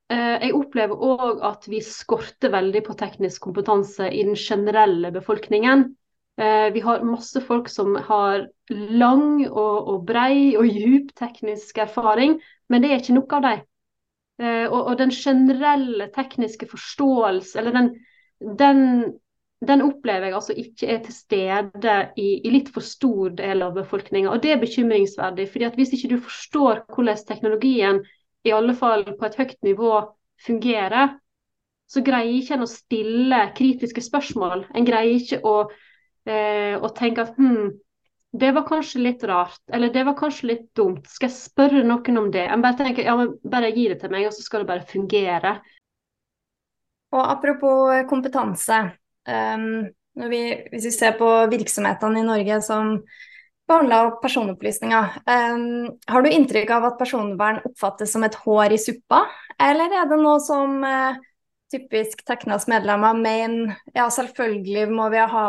jeg 0.10 0.56
opplever 0.58 0.96
òg 0.96 1.44
at 1.46 1.68
vi 1.70 1.84
skorter 1.86 2.50
veldig 2.56 2.82
på 2.88 2.96
teknisk 2.98 3.44
kompetanse 3.44 4.08
i 4.10 4.24
den 4.26 4.40
generelle 4.40 5.12
befolkningen. 5.14 5.86
Eh, 6.42 6.74
vi 6.74 6.80
har 6.80 7.04
masse 7.06 7.42
folk 7.42 7.70
som 7.70 7.96
har 7.96 8.48
lang 8.70 9.44
og, 9.48 9.90
og 9.90 10.06
brei 10.08 10.56
og 10.58 10.66
djup 10.66 11.12
teknisk 11.20 11.78
erfaring, 11.84 12.40
men 12.70 12.82
det 12.82 12.90
er 12.90 13.04
ikke 13.04 13.18
nok 13.20 13.36
av 13.38 13.44
dem. 13.46 13.66
Eh, 14.42 14.66
og, 14.66 14.80
og, 14.80 14.96
den 14.98 15.14
generelle 15.14 16.08
tekniske 16.16 16.66
forståelse, 16.72 17.60
eller 17.60 17.78
den, 17.78 17.92
den, 18.58 18.82
den, 19.62 19.86
opplever 19.86 20.32
jeg 20.32 20.38
altså 20.40 20.58
ikke 20.58 20.90
er 20.90 21.04
til 21.06 21.14
stede 21.14 22.00
i, 22.18 22.28
i 22.42 22.56
litt 22.56 22.74
for 22.74 22.82
stor 22.82 23.36
del 23.38 23.62
av 23.62 23.78
befolkninga. 23.78 24.34
Og 24.34 24.42
det 24.42 24.56
er 24.56 24.64
bekymringsverdig. 24.64 25.48
fordi 25.52 25.70
at 25.70 25.78
hvis 25.78 25.94
ikke 25.94 26.16
du 26.16 26.20
forstår 26.26 26.86
hvordan 26.96 27.26
teknologien, 27.28 28.02
i 28.44 28.52
alle 28.52 28.74
fall 28.76 29.06
på 29.06 29.26
et 29.26 29.38
høyt 29.38 29.60
nivå, 29.64 30.02
fungerer, 30.44 31.14
så 31.88 32.02
greier 32.02 32.42
ikke 32.42 32.58
en 32.58 32.66
å 32.66 32.74
stille 32.74 33.40
kritiske 33.56 34.02
spørsmål. 34.02 34.66
En 34.76 34.86
greier 34.88 35.22
ikke 35.22 35.44
å 35.46 35.68
eh, 36.30 36.76
og 36.80 36.94
tenke 36.98 37.26
at 37.26 37.38
hm, 37.38 37.74
det 38.34 38.50
var 38.56 38.66
kanskje 38.66 39.02
litt 39.04 39.24
rart, 39.30 39.62
eller 39.74 39.92
det 39.94 40.04
var 40.08 40.18
kanskje 40.18 40.48
litt 40.50 40.70
dumt. 40.76 41.06
Skal 41.10 41.30
jeg 41.30 41.38
spørre 41.38 41.84
noen 41.86 42.18
om 42.18 42.32
det? 42.34 42.48
Jeg 42.48 42.62
bare 42.64 42.78
tenker, 42.80 43.06
ja, 43.06 43.14
men 43.20 43.36
bare 43.46 43.70
gi 43.76 43.90
det 43.92 44.00
til 44.02 44.14
meg, 44.14 44.26
og 44.26 44.34
så 44.34 44.46
skal 44.46 44.64
det 44.64 44.70
bare 44.72 44.88
fungere. 44.90 45.52
Og 47.14 47.22
Apropos 47.22 48.08
kompetanse. 48.10 48.80
Um, 49.30 49.86
vi, 50.30 50.40
hvis 50.72 50.88
vi 50.90 50.94
ser 50.96 51.14
på 51.20 51.28
virksomhetene 51.52 52.24
i 52.24 52.26
Norge 52.26 52.58
som 52.66 52.96
behandler 53.70 54.16
personopplysninger, 54.24 55.20
um, 55.30 55.94
har 56.10 56.26
du 56.26 56.32
inntrykk 56.34 56.74
av 56.74 56.90
at 56.90 56.98
personvern 57.00 57.62
oppfattes 57.70 58.18
som 58.18 58.26
et 58.26 58.40
hår 58.42 58.74
i 58.74 58.82
suppa, 58.82 59.24
eller 59.62 59.94
er 59.94 60.10
det 60.10 60.20
noe 60.26 60.42
som 60.42 60.82
uh, 60.82 61.22
typisk 61.74 62.26
Teknas 62.26 62.66
medlemmer 62.70 63.14
mener 63.18 63.78
ja, 63.94 64.10
selvfølgelig 64.10 64.90
må 64.90 65.08
vi 65.14 65.22
ha 65.22 65.48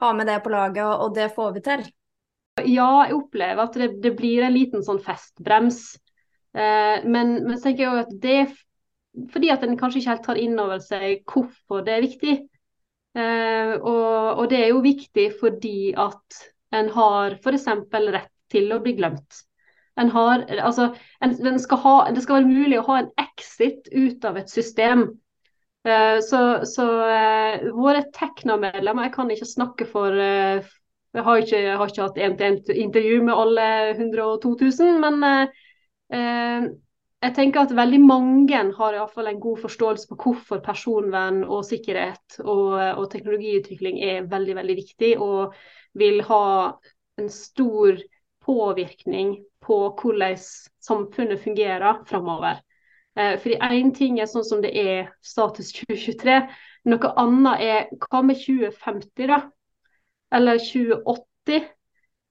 ha 0.00 0.12
med 0.16 0.28
det 0.30 0.38
på 0.44 0.52
laget, 0.52 0.84
og 0.86 1.14
det 1.16 1.30
får 1.36 1.52
vi 1.56 1.64
til? 1.64 1.84
Ja, 2.60 2.90
jeg 3.06 3.16
opplever 3.16 3.64
at 3.64 3.76
det, 3.78 3.90
det 4.04 4.14
blir 4.18 4.44
en 4.44 4.56
liten 4.56 4.84
sånn 4.84 5.00
festbrems. 5.04 5.84
Eh, 6.56 7.06
men, 7.06 7.36
men 7.46 7.56
så 7.56 7.68
tenker 7.68 7.86
jeg 7.86 8.04
at 8.04 8.14
det 8.22 8.36
er 8.42 8.54
fordi 9.32 9.50
at 9.50 9.64
en 9.66 9.76
kanskje 9.78 10.00
ikke 10.00 10.12
helt 10.12 10.26
tar 10.26 10.38
inn 10.38 10.58
over 10.62 10.80
seg 10.82 11.22
hvorfor 11.28 11.84
det 11.86 11.96
er 11.96 12.04
viktig. 12.04 12.34
Eh, 13.18 13.72
og, 13.74 14.38
og, 14.38 14.44
det 14.52 14.60
er 14.60 14.68
jo 14.70 14.82
viktig 14.84 15.26
fordi 15.40 15.92
at 15.98 16.42
en 16.78 16.90
har 16.94 17.38
f.eks. 17.40 17.66
rett 18.14 18.34
til 18.50 18.70
å 18.70 18.80
bli 18.82 18.94
glemt. 18.98 19.42
En 19.98 20.12
har, 20.14 20.44
altså, 20.62 20.92
en, 21.20 21.58
skal 21.60 21.82
ha, 21.82 21.94
det 22.14 22.22
skal 22.22 22.40
være 22.40 22.52
mulig 22.52 22.78
å 22.78 22.86
ha 22.86 23.00
en 23.00 23.10
exit 23.20 23.90
ut 23.90 24.24
av 24.24 24.38
et 24.40 24.52
system. 24.52 25.08
Eh, 25.84 26.20
så, 26.20 26.66
så 26.66 26.84
uh, 26.84 27.70
våre 27.72 28.02
Tekna-medlemmer 28.12 29.06
Jeg 29.06 29.14
kan 29.14 29.30
ikke 29.32 29.46
snakke 29.48 29.86
for 29.88 30.12
uh, 30.12 30.60
Jeg 31.14 31.24
har 31.24 31.40
ikke, 31.40 31.56
jeg 31.64 31.78
har 31.80 31.88
ikke 31.88 32.04
hatt 32.04 32.20
én-til-én-intervju 32.20 33.22
med 33.24 33.40
alle 33.40 33.64
102 33.96 34.52
000, 34.60 35.00
men 35.02 35.24
jeg 36.10 37.34
tenker 37.34 37.64
at 37.64 37.72
veldig 37.74 37.98
mange 38.02 38.60
har 38.76 38.94
i 38.94 39.00
fall 39.10 39.26
en 39.26 39.40
god 39.42 39.58
forståelse 39.64 40.06
på 40.10 40.18
hvorfor 40.22 40.62
personvern 40.62 41.42
og 41.42 41.64
sikkerhet 41.66 42.38
og, 42.44 42.78
og, 42.78 43.04
teknologiutvikling 43.10 43.98
er 44.06 44.30
veldig 44.30 44.56
veldig 44.60 44.76
viktig, 44.78 45.10
og 45.18 45.54
vil 45.98 46.22
ha 46.30 46.46
en 47.18 47.28
stor 47.34 47.98
påvirkning 48.46 49.34
på 49.66 49.82
hvordan 49.98 50.38
samfunnet 50.38 51.42
fungerer 51.42 52.04
framover. 52.06 52.62
Eh, 53.18 53.36
fordi 53.42 53.58
én 53.58 53.94
ting 53.94 54.20
er 54.20 54.28
sånn 54.30 54.46
som 54.46 54.60
det 54.62 54.70
er 54.78 55.10
status 55.24 55.72
2023, 55.74 56.36
noe 56.90 57.12
annet 57.20 57.64
er 57.66 57.90
hva 58.06 58.22
med 58.24 58.38
2050, 58.40 59.26
da? 59.30 59.42
Eller 60.34 60.62
2080? 60.62 61.68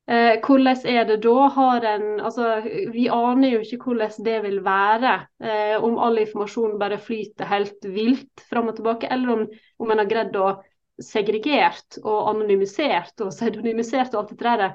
Eh, 0.09 0.39
hvordan 0.41 0.87
er 0.89 1.03
det 1.05 1.19
da? 1.21 1.35
Har 1.53 1.85
en, 1.85 2.05
altså, 2.19 2.61
vi 2.93 3.05
aner 3.13 3.51
jo 3.53 3.59
ikke 3.61 3.77
hvordan 3.83 4.25
det 4.25 4.37
vil 4.47 4.63
være. 4.65 5.11
Eh, 5.43 5.75
om 5.83 5.99
all 6.01 6.17
informasjon 6.17 6.79
bare 6.81 6.97
flyter 6.97 7.45
helt 7.45 7.85
vilt 7.85 8.41
fram 8.49 8.71
og 8.71 8.79
tilbake, 8.79 9.11
eller 9.11 9.35
om, 9.35 9.45
om 9.77 9.91
en 9.91 10.01
har 10.01 10.09
greid 10.09 10.39
å 10.39 10.55
segregert 10.99 11.99
og 12.01 12.31
anonymisert 12.31 13.21
og 13.23 13.29
pseudonymisert 13.31 14.15
og 14.15 14.23
alt 14.23 14.33
det 14.33 14.47
der. 14.47 14.65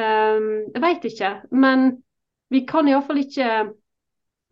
Eh, 0.00 0.48
jeg 0.72 0.84
vet 0.86 1.06
ikke. 1.10 1.34
Men 1.52 1.90
vi 2.52 2.64
kan 2.68 2.88
iallfall 2.88 3.20
ikke 3.26 3.52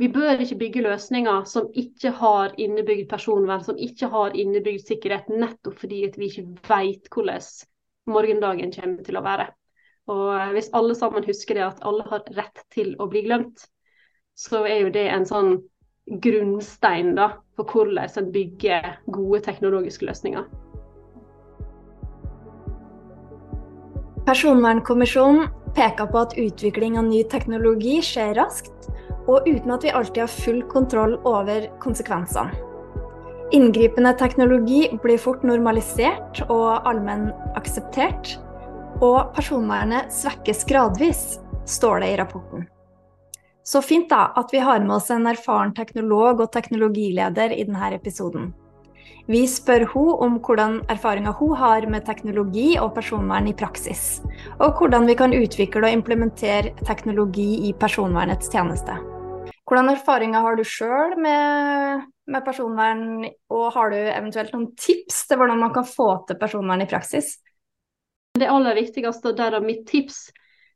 vi 0.00 0.08
bør 0.08 0.40
ikke 0.40 0.56
bygge 0.62 0.82
løsninger 0.86 1.42
som 1.44 1.66
ikke 1.76 2.10
har 2.16 2.54
innebygd 2.56 3.08
personvern, 3.10 3.60
som 3.64 3.76
ikke 3.76 4.08
har 4.08 4.32
innebygd 4.32 4.86
sikkerhet, 4.88 5.28
nettopp 5.28 5.76
fordi 5.82 6.06
vi 6.16 6.30
ikke 6.30 6.46
vet 6.70 7.10
hvordan 7.12 7.48
morgendagen 8.08 8.72
kommer 8.72 9.04
til 9.04 9.20
å 9.20 9.24
være. 9.26 9.50
Og 10.08 10.54
Hvis 10.54 10.70
alle 10.72 10.96
sammen 10.96 11.26
husker 11.26 11.54
det 11.54 11.66
at 11.66 11.84
alle 11.84 12.06
har 12.08 12.24
rett 12.38 12.64
til 12.72 12.94
å 12.96 13.10
bli 13.12 13.26
glemt, 13.26 13.66
så 14.32 14.64
er 14.64 14.86
jo 14.86 14.94
det 14.94 15.04
en 15.12 15.28
sånn 15.28 15.52
grunnstein 16.24 17.12
da, 17.18 17.34
for 17.54 17.68
hvordan 17.68 18.08
en 18.08 18.32
bygger 18.32 18.88
gode 19.12 19.42
teknologiske 19.44 20.08
løsninger. 20.08 20.48
Personvernkommisjonen 24.24 25.52
peker 25.76 26.08
på 26.08 26.24
at 26.24 26.38
utvikling 26.40 26.96
av 26.96 27.04
ny 27.04 27.20
teknologi 27.28 28.00
skjer 28.04 28.32
raskt, 28.40 28.88
og 29.30 29.46
uten 29.46 29.70
at 29.74 29.86
vi 29.86 29.94
alltid 29.94 30.24
har 30.24 30.34
full 30.34 30.60
kontroll 30.72 31.16
over 31.28 31.70
konsekvensene. 31.82 32.66
Inngripende 33.54 34.12
teknologi 34.14 34.84
blir 35.02 35.18
fort 35.18 35.42
normalisert 35.42 36.44
og 36.46 36.86
allmenn 36.86 37.32
akseptert, 37.58 38.36
og 39.02 39.32
personvernet 39.34 40.12
svekkes 40.14 40.62
gradvis, 40.68 41.24
står 41.66 42.04
det 42.04 42.12
i 42.12 42.20
rapporten. 42.20 42.68
Så 43.66 43.82
fint 43.82 44.08
da 44.10 44.30
at 44.38 44.54
vi 44.54 44.62
har 44.62 44.80
med 44.84 44.96
oss 45.00 45.10
en 45.10 45.26
erfaren 45.30 45.74
teknolog 45.74 46.40
og 46.44 46.52
teknologileder 46.54 47.52
i 47.54 47.66
denne 47.66 47.90
episoden. 47.94 48.52
Vi 49.30 49.44
spør 49.46 49.84
hun 49.92 50.10
om 50.24 50.38
hvordan 50.42 50.80
erfaringer 50.90 51.34
hun 51.38 51.54
har 51.58 51.86
med 51.90 52.06
teknologi 52.06 52.72
og 52.80 52.94
personvern 52.96 53.50
i 53.50 53.54
praksis, 53.54 54.22
og 54.58 54.78
hvordan 54.78 55.06
vi 55.10 55.14
kan 55.18 55.34
utvikle 55.36 55.86
og 55.86 55.98
implementere 56.00 56.74
teknologi 56.86 57.68
i 57.68 57.74
personvernets 57.78 58.50
tjeneste. 58.50 58.96
Hvordan 59.70 59.92
erfaringer 59.92 60.42
har 60.42 60.56
du 60.58 60.64
sjøl 60.66 61.12
med, 61.22 62.06
med, 62.26 62.42
personvern, 62.42 63.28
og 63.54 63.68
har 63.76 63.92
du 63.92 63.98
eventuelt 64.00 64.50
noen 64.50 64.72
tips 64.74 65.20
til 65.30 65.38
hvordan 65.38 65.60
man 65.62 65.70
kan 65.76 65.86
få 65.86 66.08
til 66.26 66.40
personvern 66.40 66.82
i 66.82 66.88
praksis? 66.90 67.36
Det 68.34 68.48
aller 68.50 68.74
viktigste, 68.74 69.30
og 69.30 69.38
derav 69.38 69.62
mitt 69.62 69.84
tips, 69.86 70.24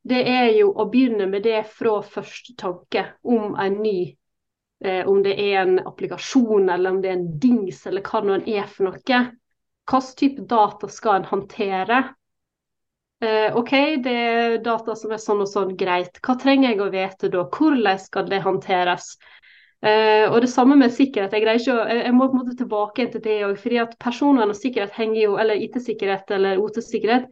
det 0.06 0.20
er 0.30 0.52
jo 0.60 0.70
å 0.70 0.86
begynne 0.92 1.26
med 1.26 1.42
det 1.42 1.64
fra 1.74 1.96
første 2.06 2.54
tanke 2.60 3.02
om 3.26 3.56
en 3.58 3.80
ny 3.82 3.98
eh, 4.84 5.02
om 5.10 5.24
det 5.26 5.34
er 5.42 5.64
en 5.64 5.78
applikasjon 5.82 6.70
eller 6.70 6.94
om 6.94 7.00
det 7.02 7.10
er 7.10 7.16
en 7.18 7.30
dings 7.42 7.82
eller 7.90 8.04
hva 8.06 8.22
det 8.28 8.44
er 8.54 8.68
for 8.70 8.92
noe. 8.92 9.22
Hvilken 9.90 10.18
type 10.22 10.46
data 10.54 10.92
skal 10.92 11.18
en 11.18 11.32
håndtere? 11.32 12.04
Eh, 13.22 13.56
OK, 13.56 13.70
det 14.02 14.12
er 14.12 14.56
data 14.64 14.96
som 14.98 15.12
er 15.14 15.22
sånn 15.22 15.44
og 15.44 15.48
sånn, 15.48 15.76
greit. 15.78 16.18
Hva 16.24 16.34
trenger 16.40 16.72
jeg 16.72 16.82
å 16.82 16.90
vite 16.92 17.30
da? 17.32 17.44
Hvordan 17.46 18.00
skal 18.02 18.28
det 18.30 18.42
håndteres? 18.44 19.14
Uh, 19.84 20.32
og 20.32 20.38
det 20.40 20.48
samme 20.48 20.78
med 20.80 20.94
sikkerhet. 20.96 21.34
Jeg, 21.36 21.60
ikke, 21.60 21.74
jeg 21.92 22.12
må 22.16 22.30
på 22.30 22.38
en 22.38 22.40
måte 22.40 22.56
tilbake 22.56 23.04
til 23.12 23.20
det 23.20 23.34
òg. 23.44 23.58
fordi 23.60 23.82
at 23.82 23.98
personvern 24.00 24.54
og 24.54 24.56
sikkerhet 24.56 24.94
henger 24.96 25.20
jo, 25.20 25.34
eller 25.36 25.60
IT-sikkerhet 25.60 26.30
eller 26.32 26.62
OT-sikkerhet, 26.62 27.26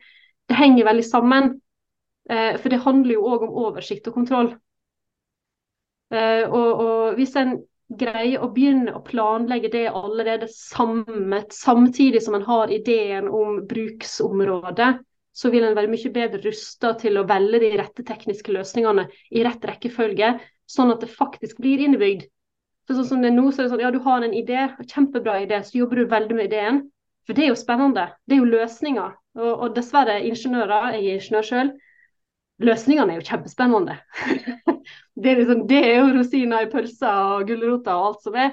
det 0.50 0.58
henger 0.58 0.84
veldig 0.84 1.04
sammen. 1.06 1.48
Uh, 2.28 2.58
for 2.60 2.68
det 2.68 2.82
handler 2.84 3.16
jo 3.16 3.24
òg 3.24 3.46
om 3.48 3.56
oversikt 3.64 4.10
og 4.10 4.18
kontroll. 4.20 4.50
Uh, 6.12 6.44
og, 6.44 6.68
og, 6.84 7.14
hvis 7.16 7.32
en 7.40 7.56
greier 7.88 8.44
å 8.44 8.50
begynne 8.52 8.92
å 8.98 9.04
planlegge 9.04 9.72
det 9.72 9.86
allerede 9.88 10.48
samme, 10.52 11.40
samtidig 11.52 12.20
som 12.24 12.36
en 12.36 12.44
har 12.44 12.72
ideen 12.72 13.32
om 13.32 13.62
bruksområdet, 13.68 14.92
så 15.32 15.50
vil 15.52 15.64
en 15.64 15.76
være 15.76 15.90
mye 15.90 16.12
bedre 16.12 16.42
rusta 16.44 16.92
til 17.00 17.16
å 17.16 17.26
velge 17.28 17.62
de 17.62 17.72
rette 17.80 18.04
tekniske 18.04 18.52
løsningene 18.52 19.06
i 19.32 19.44
rett 19.46 19.64
rekkefølge, 19.64 20.34
sånn 20.68 20.92
at 20.92 21.04
det 21.04 21.12
faktisk 21.12 21.60
blir 21.62 21.80
innebygd. 21.84 22.26
For 22.86 22.98
sånn 22.98 23.08
som 23.08 23.22
det 23.22 23.30
er 23.30 23.36
nå, 23.36 23.46
så 23.50 23.62
er 23.62 23.66
det 23.66 23.72
sånn 23.72 23.84
ja, 23.84 23.92
du 23.94 24.02
har 24.04 24.24
en 24.26 24.34
idé, 24.36 24.66
kjempebra 24.90 25.38
idé, 25.44 25.62
så 25.64 25.78
jobber 25.78 26.02
du 26.02 26.10
veldig 26.10 26.36
med 26.38 26.50
ideen. 26.50 26.82
For 27.26 27.38
det 27.38 27.46
er 27.46 27.52
jo 27.52 27.58
spennende. 27.58 28.08
Det 28.26 28.36
er 28.36 28.42
jo 28.42 28.50
løsninger. 28.50 29.14
Og, 29.38 29.52
og 29.52 29.76
dessverre, 29.76 30.18
ingeniører, 30.26 30.96
jeg 30.96 31.06
er 31.06 31.20
ingeniør 31.20 31.46
sjøl, 31.48 31.70
løsningene 32.62 33.14
er 33.14 33.20
jo 33.20 33.28
kjempespennende. 33.28 33.96
det, 35.22 35.30
er 35.30 35.40
liksom, 35.40 35.62
det, 35.70 35.80
er 35.86 36.00
jo 36.00 36.10
rosiner 36.18 36.66
i 36.66 36.70
pølsa 36.72 37.14
og 37.36 37.46
gulrota 37.48 37.96
og 37.96 38.10
alt 38.10 38.26
som 38.26 38.38
er. 38.42 38.52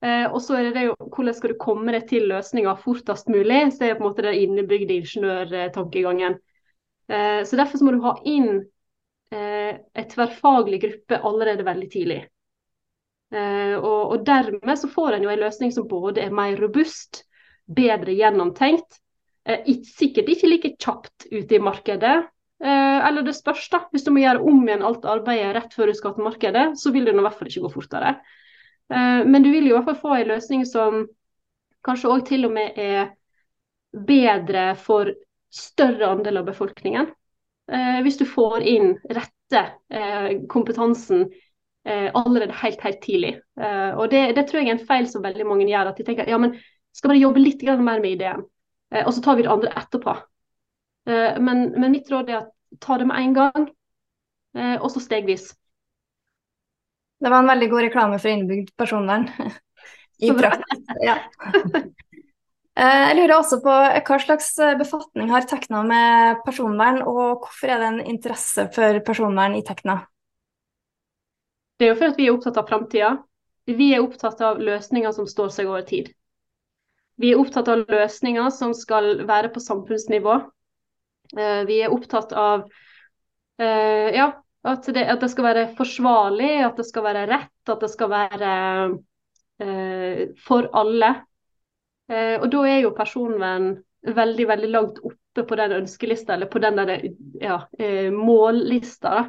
Eh, 0.00 0.26
og 0.30 0.40
så 0.42 0.56
er 0.56 0.70
det, 0.72 0.86
jo 0.88 0.94
hvordan 1.12 1.36
skal 1.36 1.52
du 1.52 1.60
komme 1.60 1.92
deg 1.92 2.06
til 2.08 2.28
løsninger 2.30 2.82
fortest 2.82 3.30
mulig. 3.32 3.62
Så 3.72 3.82
det 3.82 3.90
er 3.90 3.98
på 3.98 4.04
en 4.04 4.08
måte 4.08 4.26
den 4.26 4.38
innebygde 4.38 4.96
ingeniørtankegangen. 5.00 6.38
Eh, 7.10 7.40
så 7.44 7.60
derfor 7.60 7.80
så 7.80 7.88
må 7.88 7.94
du 7.96 8.02
ha 8.06 8.14
inn 8.28 8.50
eh, 9.34 9.72
et 9.76 10.12
tverrfaglig 10.14 10.80
gruppe 10.86 11.20
allerede 11.20 11.66
veldig 11.68 11.90
tidlig. 11.92 12.20
Eh, 13.30 13.76
og, 13.76 14.00
og, 14.16 14.18
dermed 14.26 14.80
så 14.80 14.90
får 14.90 15.16
en 15.18 15.28
jo 15.28 15.34
en 15.34 15.44
løsning 15.44 15.74
som 15.74 15.88
både 15.90 16.24
er 16.24 16.34
mer 16.34 16.58
robust, 16.58 17.24
bedre 17.70 18.16
gjennomtenkt, 18.16 18.98
eh, 19.46 19.68
sikkert 19.86 20.32
ikke 20.32 20.50
like 20.50 20.74
kjapt 20.80 21.28
ute 21.30 21.60
i 21.60 21.62
markedet, 21.62 22.18
Eh, 22.60 23.06
eller 23.08 23.24
det 23.24 23.34
spørs, 23.38 23.68
da. 23.72 23.80
Hvis 23.92 24.04
du 24.04 24.12
må 24.12 24.20
gjøre 24.20 24.44
om 24.44 24.60
igjen 24.66 24.84
alt 24.84 25.06
arbeidet 25.08 25.54
rett 25.56 25.72
før 25.76 25.88
du 25.88 25.96
skal 25.96 26.12
til 26.16 26.26
markedet, 26.26 26.66
så 26.76 26.92
vil 26.92 27.08
det 27.08 27.14
i 27.14 27.22
hvert 27.24 27.38
fall 27.38 27.48
ikke 27.48 27.64
gå 27.64 27.72
fortere. 27.72 28.10
Eh, 28.10 28.39
men 28.90 29.44
du 29.44 29.52
vil 29.52 29.68
i 29.68 29.72
hvert 29.74 29.86
fall 29.86 29.98
få 30.00 30.14
en 30.16 30.30
løsning 30.32 30.64
som 30.66 31.04
kanskje 31.86 32.10
òg 32.10 32.24
til 32.26 32.48
og 32.48 32.54
med 32.56 32.78
er 32.80 33.12
bedre 33.94 34.72
for 34.78 35.12
større 35.54 36.08
andel 36.10 36.40
av 36.40 36.48
befolkningen. 36.48 37.06
Eh, 37.70 38.00
hvis 38.02 38.18
du 38.18 38.24
får 38.26 38.66
inn 38.66 38.96
rette 39.10 39.62
kompetansen 40.50 41.28
allerede 41.86 42.54
helt, 42.60 42.82
helt 42.84 42.98
tidlig. 43.02 43.30
og 43.56 44.10
det, 44.12 44.20
det, 44.36 44.44
tror 44.46 44.60
jeg 44.60 44.68
er 44.68 44.74
en 44.76 44.86
feil 44.86 45.06
som 45.10 45.24
veldig 45.24 45.46
mange 45.48 45.64
gjør. 45.66 45.88
At 45.90 45.96
de 45.98 46.04
tenker 46.06 46.28
ja, 46.28 46.38
men 46.38 46.52
skal 46.94 47.14
bare 47.14 47.22
jobbe 47.22 47.42
litt 47.42 47.64
mer 47.80 48.02
med 48.04 48.12
ideen, 48.12 48.44
og 49.00 49.10
så 49.16 49.22
tar 49.24 49.38
vi 49.38 49.46
det 49.46 49.50
andre 49.50 49.72
etterpå. 49.80 50.14
Eh, 51.06 51.40
men, 51.40 51.70
men, 51.80 51.92
mitt 51.92 52.10
råd 52.10 52.30
er 52.30 52.42
at 52.42 52.52
ta 52.80 52.98
det 52.98 53.08
med 53.08 53.20
en 53.20 53.34
gang, 53.34 53.68
eh, 54.56 54.76
og 54.80 54.90
så 54.92 55.02
stegvis. 55.02 55.50
Det 57.20 57.30
var 57.30 57.42
en 57.42 57.50
veldig 57.50 57.68
god 57.70 57.84
reklame 57.86 58.18
for 58.20 58.32
innebygd 58.32 58.70
personvern. 58.80 59.28
I 60.20 60.30
praksis. 60.36 60.86
Ja. 61.08 61.16
Eh, 62.80 63.00
jeg 63.10 63.16
lurer 63.18 63.34
også 63.34 63.58
på 63.60 63.72
hva 63.72 64.16
slags 64.22 64.52
befatning 64.78 65.32
har 65.32 65.44
Tekna 65.48 65.82
med 65.84 66.40
personvern, 66.46 67.02
og 67.02 67.42
hvorfor 67.42 67.72
er 67.72 67.82
det 67.82 67.88
en 67.90 68.00
interesse 68.14 68.68
for 68.72 69.00
personvern 69.04 69.56
i 69.58 69.64
Tekna? 69.66 69.98
Det 71.76 71.88
er 71.88 71.92
jo 71.94 71.98
fordi 71.98 72.16
vi 72.22 72.28
er 72.28 72.36
opptatt 72.36 72.60
av 72.60 72.68
framtida. 72.68 73.10
Vi 73.68 73.90
er 73.94 74.04
opptatt 74.04 74.40
av 74.44 74.60
løsninger 74.60 75.12
som 75.16 75.28
står 75.28 75.52
seg 75.54 75.68
over 75.70 75.84
tid. 75.88 76.10
Vi 77.20 77.32
er 77.32 77.40
opptatt 77.40 77.68
av 77.68 77.84
løsninger 77.88 78.48
som 78.54 78.72
skal 78.76 79.26
være 79.28 79.50
på 79.52 79.60
samfunnsnivå. 79.64 80.38
Eh, 81.36 81.62
vi 81.68 81.80
er 81.84 81.92
opptatt 81.92 82.32
av 82.32 82.64
eh, 83.60 84.08
ja, 84.16 84.30
at 84.68 84.88
det, 84.92 85.04
at 85.08 85.20
det, 85.22 85.30
skal 85.32 85.46
være 85.46 85.68
forsvarlig, 85.76 86.50
at 86.66 86.76
det 86.76 86.86
skal 86.88 87.06
være 87.06 87.26
rett, 87.30 87.72
at 87.72 87.80
det 87.80 87.90
skal 87.92 88.10
være 88.12 88.54
eh, 89.62 90.22
for 90.46 90.70
alle. 90.76 91.14
og 92.10 92.46
da 92.50 92.60
er 92.66 92.80
jo 92.82 92.90
personvern 92.90 93.76
veldig 94.02 94.46
veldig 94.48 94.68
langt 94.70 94.96
oppe 95.06 95.44
på 95.46 95.56
den 95.56 95.72
ønskelista, 95.76 96.34
eller 96.34 96.48
på 96.50 96.58
den 96.58 96.76
der, 96.76 97.04
ja, 97.38 97.60
mållista. 98.10 99.12
da. 99.14 99.28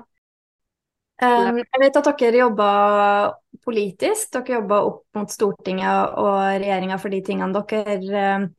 Jeg 1.21 1.81
vet 1.83 1.99
at 1.99 2.09
dere 2.17 2.39
jobber 2.41 3.35
politisk, 3.61 4.31
dere 4.33 4.55
jobber 4.57 4.87
opp 4.87 5.03
mot 5.19 5.29
Stortinget 5.29 6.17
og 6.17 6.39
regjeringa 6.63 6.97
for 6.97 7.13
de 7.13 7.21
tingene 7.21 7.61
dere 7.69 8.49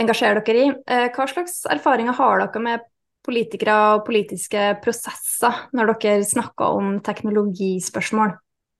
engasjerer 0.00 0.42
dere 0.44 0.62
i. 0.62 0.70
Eh, 0.86 1.08
hva 1.14 1.26
slags 1.30 1.64
erfaringer 1.72 2.16
har 2.16 2.44
dere 2.44 2.62
med 2.64 2.86
politikere 3.26 3.74
og 3.96 4.04
politiske 4.06 4.70
prosesser 4.84 5.66
når 5.76 5.92
dere 5.96 6.24
snakker 6.26 6.78
om 6.78 6.96
teknologispørsmål? 7.04 8.36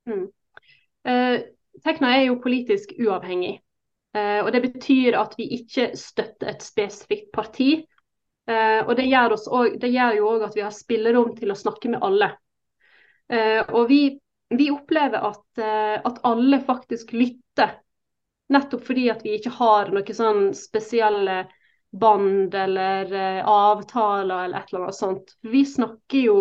Mm. 0.09 0.27
Eh, 1.07 1.37
Tekna 1.85 2.15
er 2.17 2.29
jo 2.29 2.41
politisk 2.43 2.95
uavhengig. 2.97 3.59
Eh, 4.17 4.41
og 4.45 4.53
Det 4.55 4.63
betyr 4.65 5.19
at 5.21 5.35
vi 5.39 5.51
ikke 5.59 5.91
støtter 5.99 6.55
et 6.55 6.65
spesifikt 6.65 7.33
parti. 7.35 7.85
Eh, 8.47 8.81
og 8.87 8.95
det 8.97 9.09
gjør, 9.11 9.35
også, 9.37 9.65
det 9.81 9.91
gjør, 9.93 10.21
jo 10.21 10.31
òg 10.31 10.47
at 10.47 10.57
vi 10.57 10.65
har 10.65 10.75
spillerom 10.75 11.35
til 11.37 11.51
å 11.53 11.59
snakke 11.59 11.91
med 11.93 12.07
alle. 12.07 12.31
Eh, 13.29 13.63
og 13.75 13.91
vi 13.91 14.17
vi 14.49 14.71
opplever 14.71 15.19
at, 15.19 15.47
uh, 15.59 16.01
at, 16.05 16.21
alle 16.23 16.61
faktisk 16.61 17.13
lytter. 17.13 17.79
Nettopp 18.49 18.85
fordi 18.87 19.09
at 19.11 19.25
vi 19.27 19.35
ikke 19.35 19.55
har 19.59 19.91
noen 19.91 20.15
sånn 20.15 20.43
spesielle 20.55 21.47
band 22.01 22.55
eller 22.55 23.13
uh, 23.13 23.49
avtaler 23.49 24.45
eller 24.45 24.59
et 24.59 24.73
eller 24.73 24.87
annet 24.87 24.99
sånt. 25.01 25.35
Vi 25.43 25.65
snakker 25.67 26.31
jo 26.31 26.39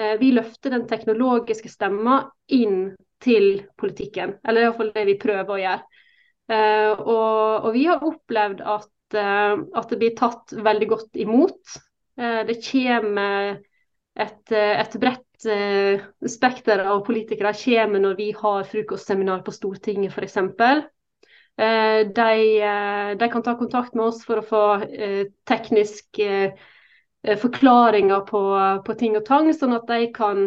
Vi 0.00 0.30
løfter 0.32 0.72
den 0.72 0.86
teknologiske 0.88 1.68
stemma 1.68 2.22
inn 2.56 2.94
til 3.20 3.66
politikken. 3.76 4.30
Eller 4.48 4.64
iallfall 4.64 4.94
det 4.94 5.02
vi 5.10 5.16
prøver 5.20 5.52
å 5.52 5.58
gjøre. 5.60 5.98
Og, 7.02 7.66
og, 7.66 7.66
vi 7.74 7.82
har 7.84 8.06
opplevd 8.08 8.62
at, 8.64 9.16
at 9.18 9.92
det 9.92 9.98
blir 10.00 10.14
tatt 10.16 10.54
veldig 10.56 10.88
godt 10.94 11.20
imot. 11.20 11.74
Det 12.16 12.56
kommer 12.64 13.58
et, 14.24 14.54
et 14.54 14.96
bredt 15.04 15.30
spekter 16.28 16.82
av 16.84 17.04
politikere 17.06 17.52
kommer 17.56 18.02
når 18.02 18.16
vi 18.18 18.30
har 18.36 18.64
frokostseminar 18.68 19.44
på 19.44 19.54
Stortinget 19.54 20.12
f.eks. 20.12 20.36
De, 21.60 22.34
uh, 22.64 23.10
de, 23.20 23.26
kan 23.28 23.42
ta 23.44 23.52
kontakt 23.58 23.92
med 23.92 24.06
oss 24.06 24.22
for 24.24 24.40
å 24.40 24.46
få 24.46 24.62
uh, 24.80 25.24
tekniske 25.48 26.54
forklaringer 27.36 28.22
på, 28.24 28.40
på, 28.86 28.94
ting 28.96 29.18
og 29.18 29.26
tang, 29.26 29.50
sånn 29.52 29.76
at 29.76 29.84
de 29.90 30.06
kan 30.16 30.46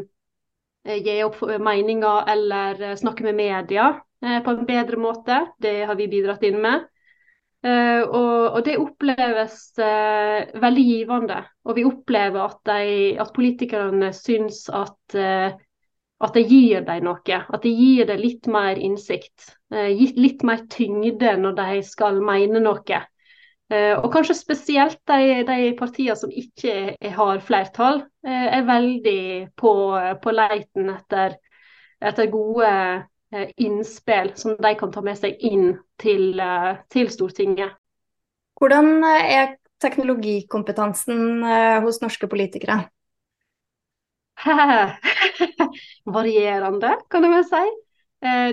gi 0.89 1.19
opp 1.21 1.37
meninger 1.61 2.31
eller 2.33 2.81
snakke 2.97 3.27
med 3.27 3.37
media 3.37 3.91
på 4.17 4.55
en 4.55 4.65
bedre 4.65 4.97
måte. 4.97 5.37
Det 5.61 5.83
har 5.85 5.99
vi 5.99 6.09
bidratt 6.09 6.41
inn 6.49 6.57
med. 6.63 6.87
Uh, 7.63 8.03
og, 8.11 8.39
og, 8.57 8.57
det 8.65 8.73
oppleves 8.75 9.55
uh, 9.79 10.43
veldig 10.59 10.83
givende. 10.83 11.37
Og 11.63 11.77
vi 11.77 11.85
opplever 11.87 12.41
at, 12.43 12.57
de, 12.67 13.13
at 13.23 13.31
politikerne 13.35 14.09
syns 14.15 14.65
at, 14.67 15.15
at 16.23 16.35
det 16.37 16.43
gir 16.47 16.83
dem 16.85 17.07
noe. 17.07 17.39
At 17.49 17.63
det 17.63 17.71
gir 17.73 18.07
dem 18.07 18.21
litt 18.21 18.47
mer 18.47 18.77
innsikt. 18.79 19.55
litt 19.71 20.43
mer 20.43 20.67
tyngde 20.69 21.37
når 21.37 21.55
de 21.57 21.81
skal 21.83 22.21
mene 22.21 22.61
noe. 22.61 22.99
og 23.73 24.11
kanskje 24.13 24.35
spesielt 24.37 24.99
de, 25.09 25.43
de 25.47 25.73
partiene 25.79 26.15
som 26.15 26.29
ikke 26.29 26.95
har 27.15 27.39
flertall, 27.39 28.03
er 28.23 28.67
veldig 28.67 29.49
på, 29.57 29.73
på 30.21 30.31
leiten 30.31 30.91
etter, 30.93 31.39
etter 31.99 32.29
gode 32.29 32.69
Eh, 33.33 33.49
innspill 33.57 34.31
som 34.35 34.57
de 34.59 34.75
kan 34.75 34.91
ta 34.91 35.01
med 35.01 35.17
seg 35.17 35.39
inn 35.41 35.71
til, 35.97 36.39
eh, 36.39 36.75
til 36.93 37.09
Stortinget. 37.09 37.73
Hvordan 38.59 39.03
eh, 39.03 39.31
er 39.39 39.55
teknologikompetansen 39.81 41.41
hos 41.83 41.97
norske 42.01 42.27
politikere? 42.29 42.77
Varierende, 46.15 46.95
kan 47.11 47.25
jeg 47.27 47.33
vel 47.35 47.47
si. 47.49 47.63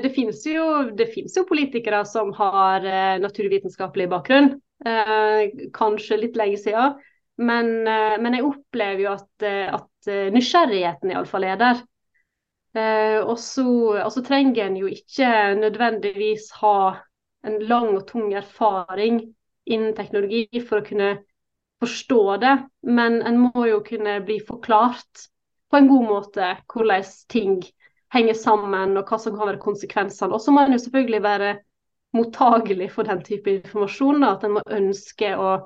Det 0.03 0.11
finnes, 0.17 0.41
jo, 0.51 0.65
det 0.99 1.13
finnes 1.13 1.37
jo 1.39 1.45
politikere 1.47 2.01
som 2.09 2.33
har 2.35 2.83
naturvitenskapelig 3.23 4.09
bakgrunn. 4.11 4.49
Kanskje 5.77 6.19
litt 6.25 6.39
lenge 6.41 6.59
siden. 6.59 6.97
Men, 7.39 7.71
men 7.87 8.35
jeg 8.35 8.49
opplever 8.49 9.05
jo 9.05 9.13
at, 9.13 9.47
at 9.47 10.11
nysgjerrigheten 10.35 11.15
iallfall 11.15 11.47
er 11.47 11.61
der. 11.63 11.85
Eh, 12.75 13.19
og 13.27 13.39
så 13.39 14.23
trenger 14.23 14.67
en 14.67 14.77
jo 14.79 14.87
ikke 14.87 15.55
nødvendigvis 15.59 16.51
ha 16.61 17.01
en 17.47 17.59
lang 17.67 17.97
og 17.97 18.07
tung 18.07 18.33
erfaring 18.35 19.23
innen 19.67 19.97
teknologi 19.97 20.47
for 20.63 20.79
å 20.79 20.87
kunne 20.87 21.11
forstå 21.81 22.21
det, 22.43 22.55
men 22.85 23.23
en 23.27 23.41
må 23.49 23.65
jo 23.67 23.81
kunne 23.87 24.19
bli 24.27 24.39
forklart 24.47 25.30
på 25.71 25.79
en 25.79 25.91
god 25.91 26.07
måte 26.09 26.55
hvordan 26.73 27.11
ting 27.31 27.61
henger 28.15 28.35
sammen 28.35 28.97
og 28.99 29.07
hva 29.07 29.19
som 29.23 29.37
kan 29.37 29.53
være 29.53 29.63
konsekvensene. 29.63 30.35
Og 30.35 30.43
så 30.43 30.55
må 30.55 30.65
en 30.65 30.75
jo 30.75 30.83
selvfølgelig 30.83 31.23
være 31.23 31.53
mottagelig 32.17 32.91
for 32.91 33.07
den 33.07 33.23
type 33.23 33.53
informasjon. 33.61 34.25
at 34.25 34.45
en 34.45 34.59
må 34.59 34.65
ønske 34.67 35.37
å 35.39 35.61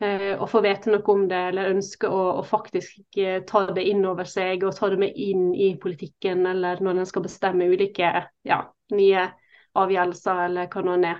Eh, 0.00 0.36
å 0.38 0.46
få 0.46 0.60
vite 0.62 0.92
noe 0.92 1.02
om 1.10 1.24
det, 1.26 1.38
eller 1.50 1.72
ønske 1.72 2.06
å, 2.06 2.18
å, 2.38 2.42
faktisk 2.46 3.16
ta 3.50 3.62
det 3.74 3.82
inn 3.90 4.04
over 4.06 4.28
seg 4.30 4.62
og 4.62 4.76
ta 4.76 4.92
det 4.92 4.98
med 5.02 5.16
inn 5.18 5.48
i 5.58 5.72
politikken, 5.82 6.44
eller 6.46 6.78
når 6.84 7.00
en 7.00 7.08
skal 7.10 7.24
bestemme 7.24 7.66
ulike 7.66 8.12
ja, 8.46 8.60
nye 8.94 9.24
avgjørelser, 9.74 10.44
eller 10.44 10.70
hva 10.70 10.84
nå 10.86 10.94
er. 11.02 11.18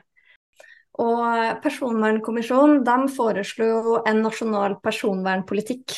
Og 1.02 1.58
Personvernkommisjonen 1.64 3.10
foreslo 3.10 3.98
en 4.06 4.22
nasjonal 4.22 4.78
personvernpolitikk. 4.82 5.96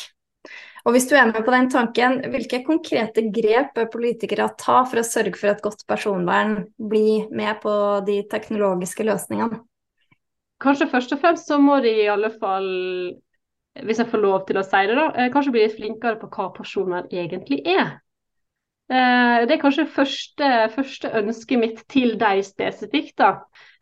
Og 0.85 0.95
Hvis 0.95 1.07
du 1.09 1.15
er 1.15 1.27
med 1.29 1.43
på 1.45 1.53
den 1.53 1.69
tanken, 1.69 2.19
hvilke 2.33 2.63
konkrete 2.65 3.27
grep 3.33 3.75
bør 3.75 3.89
politikere 3.93 4.49
ta 4.57 4.81
for 4.89 5.01
å 5.01 5.05
sørge 5.05 5.37
for 5.37 5.53
at 5.53 5.61
godt 5.61 5.83
personvern 5.89 6.63
blir 6.77 7.27
med 7.29 7.61
på 7.61 7.73
de 8.07 8.21
teknologiske 8.31 9.05
løsningene? 9.05 9.61
Kanskje 10.61 10.89
først 10.89 11.13
og 11.13 11.21
fremst 11.21 11.49
så 11.49 11.57
må 11.61 11.79
de 11.81 11.93
i 12.03 12.09
alle 12.09 12.29
fall, 12.33 12.67
hvis 13.81 14.01
jeg 14.01 14.09
får 14.09 14.21
lov 14.21 14.45
til 14.47 14.61
å 14.61 14.65
si 14.65 14.81
det, 14.89 14.97
da, 14.97 15.07
eh, 15.15 15.31
kanskje 15.33 15.53
bli 15.55 15.65
litt 15.65 15.77
flinkere 15.77 16.21
på 16.21 16.29
hva 16.33 16.51
personvern 16.53 17.09
egentlig 17.09 17.61
er. 17.65 18.01
Eh, 18.91 19.45
det 19.47 19.55
er 19.55 19.61
kanskje 19.61 19.87
første, 19.89 20.51
første 20.75 21.13
ønsket 21.21 21.61
mitt 21.61 21.81
til 21.89 22.17
deg 22.21 22.43
spesifikt. 22.45 23.17
da. 23.17 23.31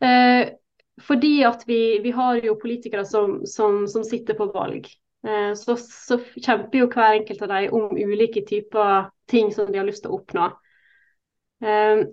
Eh, 0.00 0.52
fordi 1.00 1.42
at 1.48 1.64
vi, 1.66 1.98
vi 2.04 2.12
har 2.12 2.40
jo 2.44 2.58
politikere 2.60 3.04
som, 3.08 3.40
som, 3.46 3.86
som 3.88 4.04
sitter 4.04 4.36
på 4.36 4.50
valg. 4.52 4.88
Så, 5.20 5.74
så, 5.76 6.16
kjemper 6.40 6.78
jo 6.78 6.86
hver 6.88 7.18
enkelt 7.18 7.42
av 7.44 7.50
dem 7.52 7.74
om 7.76 7.90
ulike 7.92 8.40
typer 8.48 9.10
ting 9.28 9.50
som 9.52 9.68
de 9.68 9.76
har 9.76 9.84
lyst 9.84 10.06
til 10.06 10.14
å 10.14 10.16
oppnå. 10.16 10.46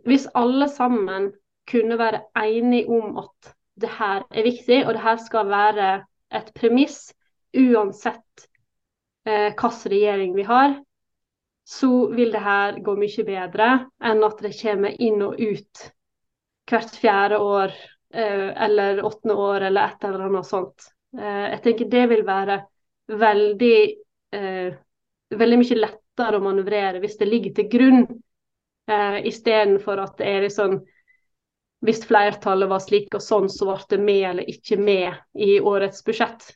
Hvis 0.03 0.25
alle 0.35 0.67
sammen 0.67 1.29
kunne 1.71 1.95
være 1.99 2.25
enige 2.35 2.89
om 2.91 3.15
at 3.23 3.53
det 3.79 3.89
her 3.95 4.25
er 4.31 4.43
viktig, 4.43 4.81
og 4.85 4.93
det 4.97 5.03
her 5.05 5.21
skal 5.23 5.47
være 5.47 5.87
et 6.35 6.51
premiss 6.55 7.13
uansett 7.57 8.47
eh, 9.27 9.53
hvilken 9.53 9.91
regjering 9.91 10.35
vi 10.35 10.45
har, 10.47 10.77
så 11.67 12.07
vil 12.15 12.31
det 12.31 12.41
her 12.43 12.79
gå 12.83 12.95
mye 12.95 13.27
bedre 13.27 13.69
enn 14.09 14.23
at 14.23 14.41
det 14.43 14.55
kommer 14.61 14.95
inn 15.03 15.21
og 15.25 15.39
ut 15.39 15.83
hvert 16.67 16.99
fjerde 16.99 17.39
år 17.43 17.73
eh, 18.13 18.49
eller 18.65 19.03
åttende 19.03 19.35
år 19.35 19.67
eller 19.69 19.91
et 19.91 20.07
eller 20.07 20.27
annet 20.29 20.47
sånt. 20.47 20.89
Eh, 21.17 21.45
jeg 21.53 21.61
tenker 21.65 21.91
det 21.91 22.05
vil 22.13 22.25
være 22.27 22.61
veldig, 23.07 23.79
eh, 24.35 24.75
veldig 25.35 25.59
mye 25.61 25.79
lettere 25.79 26.39
å 26.39 26.43
manøvrere 26.43 27.01
hvis 27.03 27.17
det 27.19 27.29
ligger 27.29 27.55
til 27.57 27.69
grunn, 27.71 28.05
eh, 28.91 29.19
istedenfor 29.31 30.03
at 30.03 30.17
det 30.19 30.27
er 30.27 30.47
liksom 30.47 30.79
hvis 31.85 32.01
flertallet 32.09 32.69
var 32.71 32.81
slik 32.81 33.13
og 33.13 33.21
sånn, 33.21 33.49
så 33.53 33.69
ble 33.69 33.77
det 33.91 33.99
med 34.01 34.23
eller 34.31 34.49
ikke 34.49 34.79
med 34.81 35.13
i 35.37 35.59
årets 35.59 36.01
budsjett. 36.05 36.49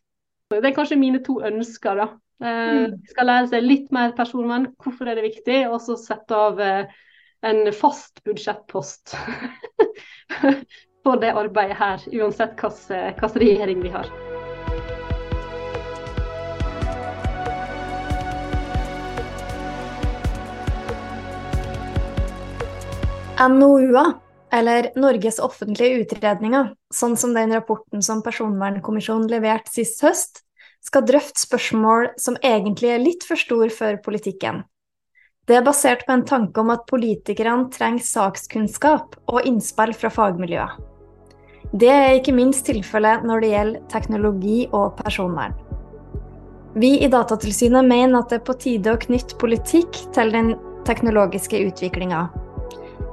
Det 0.51 0.65
er 0.65 0.75
kanskje 0.75 0.99
mine 0.99 1.21
to 1.23 1.39
ønsker. 1.45 2.01
da. 2.01 2.07
Eh, 2.41 2.71
mm. 2.73 2.97
skal 3.13 3.29
lære 3.29 3.51
seg 3.53 3.63
litt 3.67 3.93
mer 3.93 4.15
personvern, 4.17 4.71
hvorfor 4.81 5.11
er 5.11 5.19
det 5.19 5.27
viktig, 5.29 5.61
og 5.69 5.77
så 5.85 5.97
sette 5.99 6.35
av 6.35 6.59
eh, 6.59 6.89
en 7.45 7.63
fast 7.73 8.23
budsjettpost 8.25 9.15
for 11.05 11.21
det 11.21 11.33
arbeidet 11.37 11.77
her, 11.77 12.09
uansett 12.17 12.57
hvilken 12.57 13.41
regjering 13.45 13.85
vi 13.85 13.93
har. 13.93 14.30
NOU-er 23.49 24.13
eller 24.51 24.91
Norges 24.99 25.39
offentlige 25.39 26.03
utredninger, 26.03 26.73
sånn 26.93 27.15
som 27.17 27.33
den 27.33 27.53
rapporten 27.55 28.03
som 28.03 28.21
Personvernkommisjonen 28.25 29.29
leverte 29.31 29.71
sist 29.71 30.03
høst, 30.03 30.43
skal 30.83 31.05
drøfte 31.07 31.39
spørsmål 31.39 32.11
som 32.19 32.37
egentlig 32.43 32.91
er 32.91 33.01
litt 33.03 33.25
for 33.27 33.39
stor 33.39 33.71
for 33.73 33.99
politikken. 34.03 34.63
Det 35.47 35.57
er 35.57 35.65
basert 35.65 36.05
på 36.05 36.13
en 36.13 36.25
tanke 36.27 36.61
om 36.61 36.69
at 36.73 36.85
politikerne 36.89 37.69
trenger 37.73 38.05
sakskunnskap 38.05 39.17
og 39.31 39.47
innspill 39.47 39.93
fra 39.97 40.11
fagmiljøer. 40.13 40.77
Det 41.71 41.89
er 41.89 42.17
ikke 42.17 42.35
minst 42.35 42.65
tilfellet 42.67 43.23
når 43.23 43.41
det 43.41 43.51
gjelder 43.53 43.85
teknologi 43.93 44.57
og 44.75 44.97
personvern. 44.99 45.55
Vi 46.75 46.97
i 47.03 47.09
Datatilsynet 47.11 47.87
mener 47.87 48.21
at 48.21 48.31
det 48.31 48.41
er 48.41 48.45
på 48.47 48.55
tide 48.59 48.93
å 48.93 48.99
knytte 48.99 49.39
politikk 49.39 49.97
til 50.15 50.31
den 50.35 50.53
teknologiske 50.87 51.59
utviklinga, 51.67 52.25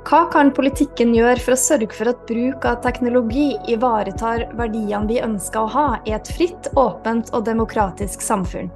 hva 0.09 0.23
kan 0.33 0.49
politikken 0.57 1.11
gjøre 1.12 1.40
for 1.44 1.53
å 1.53 1.61
sørge 1.61 1.92
for 1.92 2.09
at 2.09 2.21
bruk 2.29 2.64
av 2.64 2.79
teknologi 2.81 3.51
ivaretar 3.68 4.47
verdiene 4.57 5.05
vi 5.05 5.18
ønsker 5.21 5.61
å 5.61 5.73
ha 5.75 5.88
i 6.09 6.14
et 6.16 6.31
fritt, 6.33 6.71
åpent 6.81 7.29
og 7.37 7.44
demokratisk 7.44 8.25
samfunn? 8.25 8.71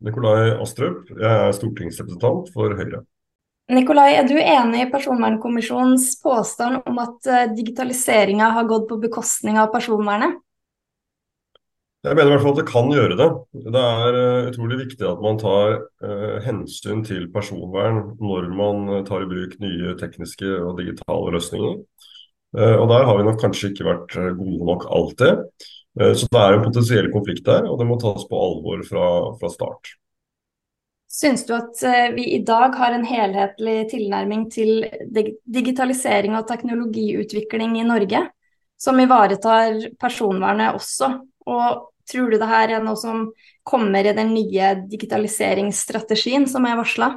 Nikolai 0.00 0.54
Astrup, 0.56 1.10
jeg 1.12 1.28
er 1.28 1.52
stortingsrepresentant 1.52 2.48
for 2.54 2.72
Høyre. 2.78 3.02
Nikolai, 3.70 4.14
er 4.16 4.24
du 4.24 4.38
enig 4.40 4.86
i 4.86 4.88
Personvernkommisjonens 4.90 6.14
påstand 6.24 6.88
om 6.88 7.02
at 7.04 7.28
eh, 7.28 7.50
digitaliseringa 7.52 8.48
har 8.56 8.64
gått 8.70 8.88
på 8.88 8.98
bekostning 9.04 9.60
av 9.60 9.68
personvernet? 9.74 10.40
Jeg 12.00 12.16
mener 12.16 12.30
i 12.30 12.32
hvert 12.32 12.44
fall 12.46 12.54
at 12.54 12.60
det 12.62 12.70
kan 12.70 12.86
gjøre 12.94 13.16
det. 13.18 13.26
Det 13.74 13.80
er 13.80 14.14
uh, 14.16 14.46
utrolig 14.48 14.78
viktig 14.86 15.04
at 15.04 15.18
man 15.20 15.36
tar 15.40 15.74
uh, 16.00 16.38
hensyn 16.46 17.02
til 17.04 17.26
personvern 17.34 18.14
når 18.16 18.46
man 18.56 18.86
uh, 18.88 19.00
tar 19.04 19.26
i 19.26 19.28
bruk 19.28 19.58
nye 19.60 19.92
tekniske 20.00 20.48
og 20.62 20.80
digitale 20.80 21.34
løsninger. 21.36 21.76
og 22.56 22.86
Der 22.90 23.04
har 23.06 23.18
vi 23.18 23.26
nok 23.28 23.36
kanskje 23.38 23.68
ikke 23.70 23.86
vært 23.86 24.16
gode 24.38 24.64
nok 24.66 24.86
alltid. 24.90 25.44
så 26.18 26.26
det 26.26 26.40
er 26.40 26.56
en 26.56 26.64
potensiell 26.64 27.10
konflikt 27.12 27.44
der, 27.46 27.68
og 27.70 27.78
det 27.78 27.86
må 27.86 27.98
tas 28.00 28.24
på 28.26 28.40
alvor 28.42 28.82
fra, 28.88 29.06
fra 29.38 29.50
start. 29.52 29.92
Syns 31.06 31.44
du 31.46 31.54
at 31.54 31.78
vi 32.16 32.24
i 32.34 32.42
dag 32.42 32.74
har 32.74 32.96
en 32.96 33.06
helhetlig 33.06 33.76
tilnærming 33.92 34.48
til 34.50 34.82
digitalisering 35.46 36.34
og 36.34 36.48
teknologiutvikling 36.50 37.78
i 37.78 37.86
Norge, 37.86 38.24
som 38.74 38.98
ivaretar 38.98 39.78
personvernet 40.02 40.74
også? 40.74 41.12
Og 41.48 41.88
tror 42.10 42.30
du 42.30 42.38
det 42.40 42.50
her 42.50 42.76
er 42.76 42.84
noe 42.84 42.98
som 42.98 43.28
kommer 43.66 44.04
i 44.06 44.14
den 44.16 44.34
nye 44.34 44.74
digitaliseringsstrategien 44.90 46.48
som 46.50 46.66
er 46.66 46.78
varsla? 46.80 47.14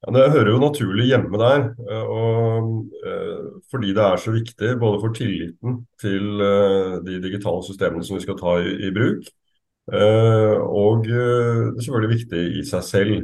Ja, 0.00 0.12
det 0.16 0.30
hører 0.32 0.48
jo 0.54 0.60
naturlig 0.62 1.10
hjemme 1.10 1.38
der. 1.40 1.66
Eh, 1.84 2.04
og, 2.08 2.68
eh, 3.04 3.50
fordi 3.70 3.92
det 3.96 4.04
er 4.04 4.22
så 4.22 4.32
viktig 4.32 4.70
både 4.80 5.00
for 5.02 5.12
tilliten 5.12 5.82
til 6.00 6.40
eh, 6.40 6.94
de 7.04 7.18
digitale 7.20 7.60
systemene 7.66 8.06
som 8.06 8.16
vi 8.16 8.24
skal 8.24 8.38
ta 8.40 8.56
i, 8.64 8.72
i 8.88 8.94
bruk, 8.96 9.28
og 9.90 11.06
det 11.06 11.18
er 11.18 11.78
selvfølgelig 11.82 12.10
viktig 12.14 12.42
i 12.60 12.64
seg 12.68 12.82
selv 12.86 13.14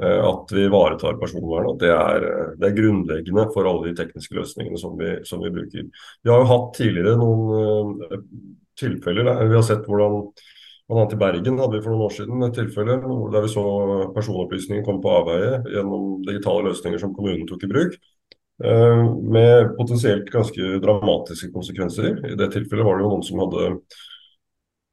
at 0.00 0.52
vi 0.54 0.62
ivaretar 0.64 1.18
personvern. 1.20 1.66
At 1.74 1.82
det 1.82 1.90
er, 1.92 2.24
det 2.56 2.68
er, 2.68 2.76
grunnleggende 2.78 3.44
for 3.52 3.68
alle 3.68 3.90
de 3.90 3.98
tekniske 3.98 4.36
løsningene 4.38 4.80
som 4.80 4.94
vi, 4.96 5.10
som 5.28 5.42
vi 5.44 5.52
bruker. 5.52 5.84
Vi 6.24 6.32
har 6.32 6.40
jo 6.40 6.48
hatt 6.48 6.70
tidligere 6.78 7.18
noen 7.20 8.00
tilfeller. 8.78 9.32
Vi 9.46 9.56
har 9.56 9.64
sett 9.66 9.86
hvordan 9.88 10.22
Bl.a. 10.86 11.02
i 11.12 11.18
Bergen 11.18 11.58
hadde 11.58 11.74
vi 11.74 11.82
for 11.82 11.90
noen 11.92 12.06
år 12.06 12.12
siden 12.14 12.44
et 12.46 12.54
tilfelle 12.54 13.00
der 13.02 13.42
vi 13.42 13.50
så 13.50 13.64
personopplysninger 14.14 14.84
komme 14.86 15.02
på 15.02 15.14
avveie 15.18 15.56
gjennom 15.74 16.20
digitale 16.26 16.68
løsninger 16.68 17.02
som 17.02 17.14
kommunen 17.16 17.48
tok 17.48 17.64
i 17.66 17.70
bruk. 17.72 17.96
Eh, 18.64 19.02
med 19.34 19.72
potensielt 19.76 20.30
ganske 20.32 20.78
dramatiske 20.84 21.50
konsekvenser. 21.52 22.22
I 22.30 22.36
det 22.38 22.52
tilfellet 22.54 22.86
var 22.86 22.96
det 22.96 23.04
jo 23.04 23.10
noen 23.10 23.26
som 23.26 23.42
hadde 23.42 23.72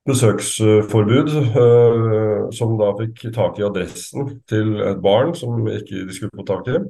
besøksforbud, 0.10 1.30
eh, 1.62 2.50
som 2.58 2.74
da 2.82 2.90
fikk 2.98 3.24
tak 3.38 3.62
i 3.62 3.68
adressen 3.70 4.34
til 4.50 4.76
et 4.84 5.00
barn 5.04 5.32
som 5.38 5.62
ikke 5.70 6.08
de 6.10 6.18
skulle 6.18 6.42
få 6.42 6.48
tak 6.50 6.74
i. 6.74 6.82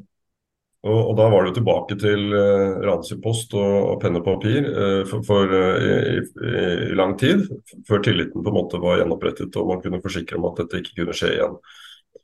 Og, 0.84 0.98
og, 0.98 1.14
Da 1.16 1.30
var 1.32 1.46
det 1.48 1.54
tilbake 1.56 1.96
til 1.96 2.34
uh, 2.36 2.82
ransipost 2.84 3.54
og, 3.56 3.76
og 3.94 4.02
penn 4.02 4.20
og 4.20 4.26
papir 4.26 4.66
uh, 4.68 5.04
for, 5.08 5.24
for 5.24 5.54
uh, 5.54 5.78
i, 5.80 6.18
i, 6.20 6.66
i, 6.90 6.98
lang 7.00 7.16
tid, 7.20 7.46
før 7.88 8.04
tilliten 8.04 8.44
på 8.44 8.52
en 8.52 8.58
måte 8.58 8.82
var 8.84 9.00
gjenopprettet 9.00 9.56
og 9.62 9.70
man 9.72 9.80
kunne 9.84 10.02
forsikre 10.04 10.40
om 10.40 10.50
at 10.52 10.60
dette 10.60 10.84
ikke 10.84 10.98
kunne 11.00 11.16
skje 11.16 11.32
igjen. 11.38 11.56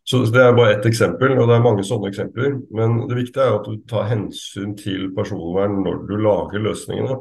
Så 0.09 0.23
Det 0.25 0.41
er 0.41 0.55
bare 0.57 0.73
ett 0.73 0.85
eksempel, 0.89 1.35
og 1.37 1.47
det 1.47 1.55
er 1.55 1.63
mange 1.63 1.83
sånne 1.85 2.09
eksempler. 2.09 2.55
Men 2.73 3.03
det 3.07 3.17
viktige 3.19 3.45
er 3.45 3.59
at 3.59 3.67
du 3.67 3.77
tar 3.89 4.07
hensyn 4.09 4.71
til 4.77 5.11
personvern 5.13 5.83
når 5.85 5.99
du 6.09 6.15
lager 6.17 6.63
løsningene. 6.65 7.19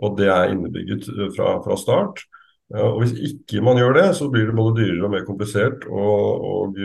Og 0.00 0.16
det 0.18 0.30
er 0.32 0.54
innebygget 0.54 1.04
fra, 1.36 1.58
fra 1.66 1.76
start. 1.78 2.24
Og 2.72 3.02
Hvis 3.02 3.12
ikke 3.20 3.60
man 3.62 3.76
gjør 3.76 3.92
det, 3.98 4.04
så 4.16 4.26
blir 4.32 4.48
det 4.48 4.56
både 4.56 4.78
dyrere 4.78 5.04
og 5.04 5.12
mer 5.12 5.26
komplisert 5.26 5.84
og, 5.84 6.46
og 6.48 6.78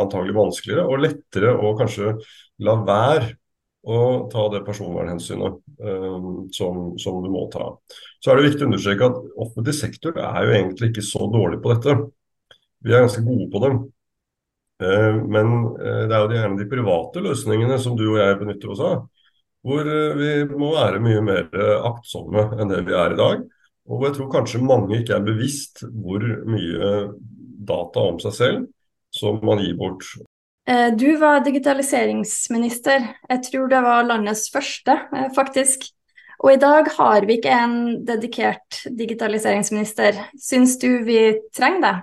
antagelig 0.00 0.34
vanskeligere 0.34 0.86
og 0.88 1.02
lettere 1.04 1.52
å 1.52 1.74
kanskje 1.78 2.14
la 2.64 2.74
være 2.80 3.34
å 3.88 3.98
ta 4.32 4.46
det 4.52 4.64
personvernhensynet 4.66 5.58
um, 5.80 6.48
som, 6.54 6.80
som, 7.00 7.20
du 7.22 7.30
må 7.32 7.46
ta. 7.52 7.70
Så 8.20 8.32
er 8.32 8.38
det 8.38 8.48
viktig 8.50 8.66
å 8.66 8.70
understreke 8.70 9.08
at 9.08 9.20
offentlig 9.44 9.74
sektor 9.78 10.18
er 10.20 10.40
jo 10.44 10.56
egentlig 10.56 10.90
ikke 10.90 11.06
så 11.06 11.28
dårlig 11.32 11.60
på 11.62 11.72
dette. 11.72 11.94
Vi 12.84 12.94
er 12.94 13.06
ganske 13.06 13.24
gode 13.26 13.46
på 13.52 13.62
det. 13.64 13.70
Uh, 14.82 15.22
men 15.24 15.54
uh, 15.78 16.02
det 16.08 16.16
er 16.16 16.18
jo 16.18 16.40
gjerne 16.40 16.58
de 16.60 16.68
private 16.70 17.22
løsningene 17.28 17.78
som 17.82 17.96
du 17.98 18.04
og 18.10 18.18
jeg 18.20 18.40
benytter 18.42 18.74
oss 18.74 18.82
av, 18.84 19.06
hvor 19.66 19.88
vi 20.16 20.32
må 20.52 20.68
være 20.76 21.00
mye 21.02 21.22
mer 21.24 21.48
aktsomme 21.82 22.44
enn 22.56 22.70
det 22.70 22.84
vi 22.86 22.94
er 22.96 23.12
i 23.12 23.18
dag. 23.18 23.40
Og 23.88 23.96
hvor 23.96 24.08
jeg 24.08 24.18
tror 24.18 24.32
kanskje 24.32 24.64
mange 24.64 25.00
ikke 25.00 25.16
er 25.16 25.24
bevisst 25.24 25.82
hvor 25.88 26.24
mye 26.48 26.90
data 27.68 28.08
om 28.10 28.18
seg 28.22 28.34
selv 28.36 28.66
som 29.14 29.40
man 29.42 29.62
gir 29.64 29.76
bort. 29.78 30.04
Eh, 30.68 30.90
du 30.96 31.16
var 31.16 31.40
digitaliseringsminister. 31.44 33.06
Jeg 33.30 33.44
tror 33.46 33.70
det 33.72 33.80
var 33.86 34.04
landets 34.04 34.50
første, 34.52 34.98
eh, 35.16 35.30
faktisk. 35.34 35.88
Og 36.38 36.52
i 36.52 36.60
dag 36.60 36.86
har 36.98 37.24
vi 37.26 37.38
ikke 37.38 37.54
en 37.64 37.78
dedikert 38.06 38.82
digitaliseringsminister. 38.98 40.20
Syns 40.38 40.76
du 40.78 41.02
vi 41.04 41.34
trenger 41.56 41.80
det? 41.80 41.96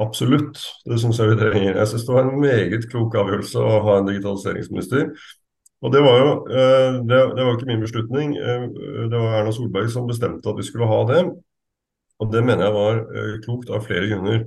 Absolutt, 0.00 0.56
det 0.88 1.00
syns 1.02 1.18
jeg 1.20 1.34
vi 1.34 1.40
trenger. 1.42 1.76
Jeg 1.76 1.88
syns 1.90 2.06
det 2.06 2.14
var 2.14 2.28
en 2.30 2.40
meget 2.40 2.86
klok 2.88 3.18
avgjørelse 3.20 3.60
å 3.60 3.82
ha 3.84 3.98
en 3.98 4.08
digitaliseringsminister. 4.08 5.10
Og 5.82 5.92
Det 5.92 6.02
var 6.02 6.18
jo 6.20 6.32
eh, 6.46 6.98
det, 7.10 7.20
det 7.36 7.44
var 7.46 7.56
ikke 7.56 7.70
min 7.70 7.82
beslutning, 7.82 8.34
det 8.36 9.18
var 9.18 9.40
Erna 9.40 9.54
Solberg 9.54 9.90
som 9.90 10.06
bestemte 10.06 10.50
at 10.50 10.60
vi 10.60 10.66
skulle 10.66 10.90
ha 10.90 11.00
det. 11.10 11.22
Og 12.22 12.30
Det 12.30 12.44
mener 12.46 12.68
jeg 12.68 12.76
var 12.76 13.00
klokt 13.42 13.72
av 13.74 13.82
flere 13.82 14.06
grunner. 14.12 14.44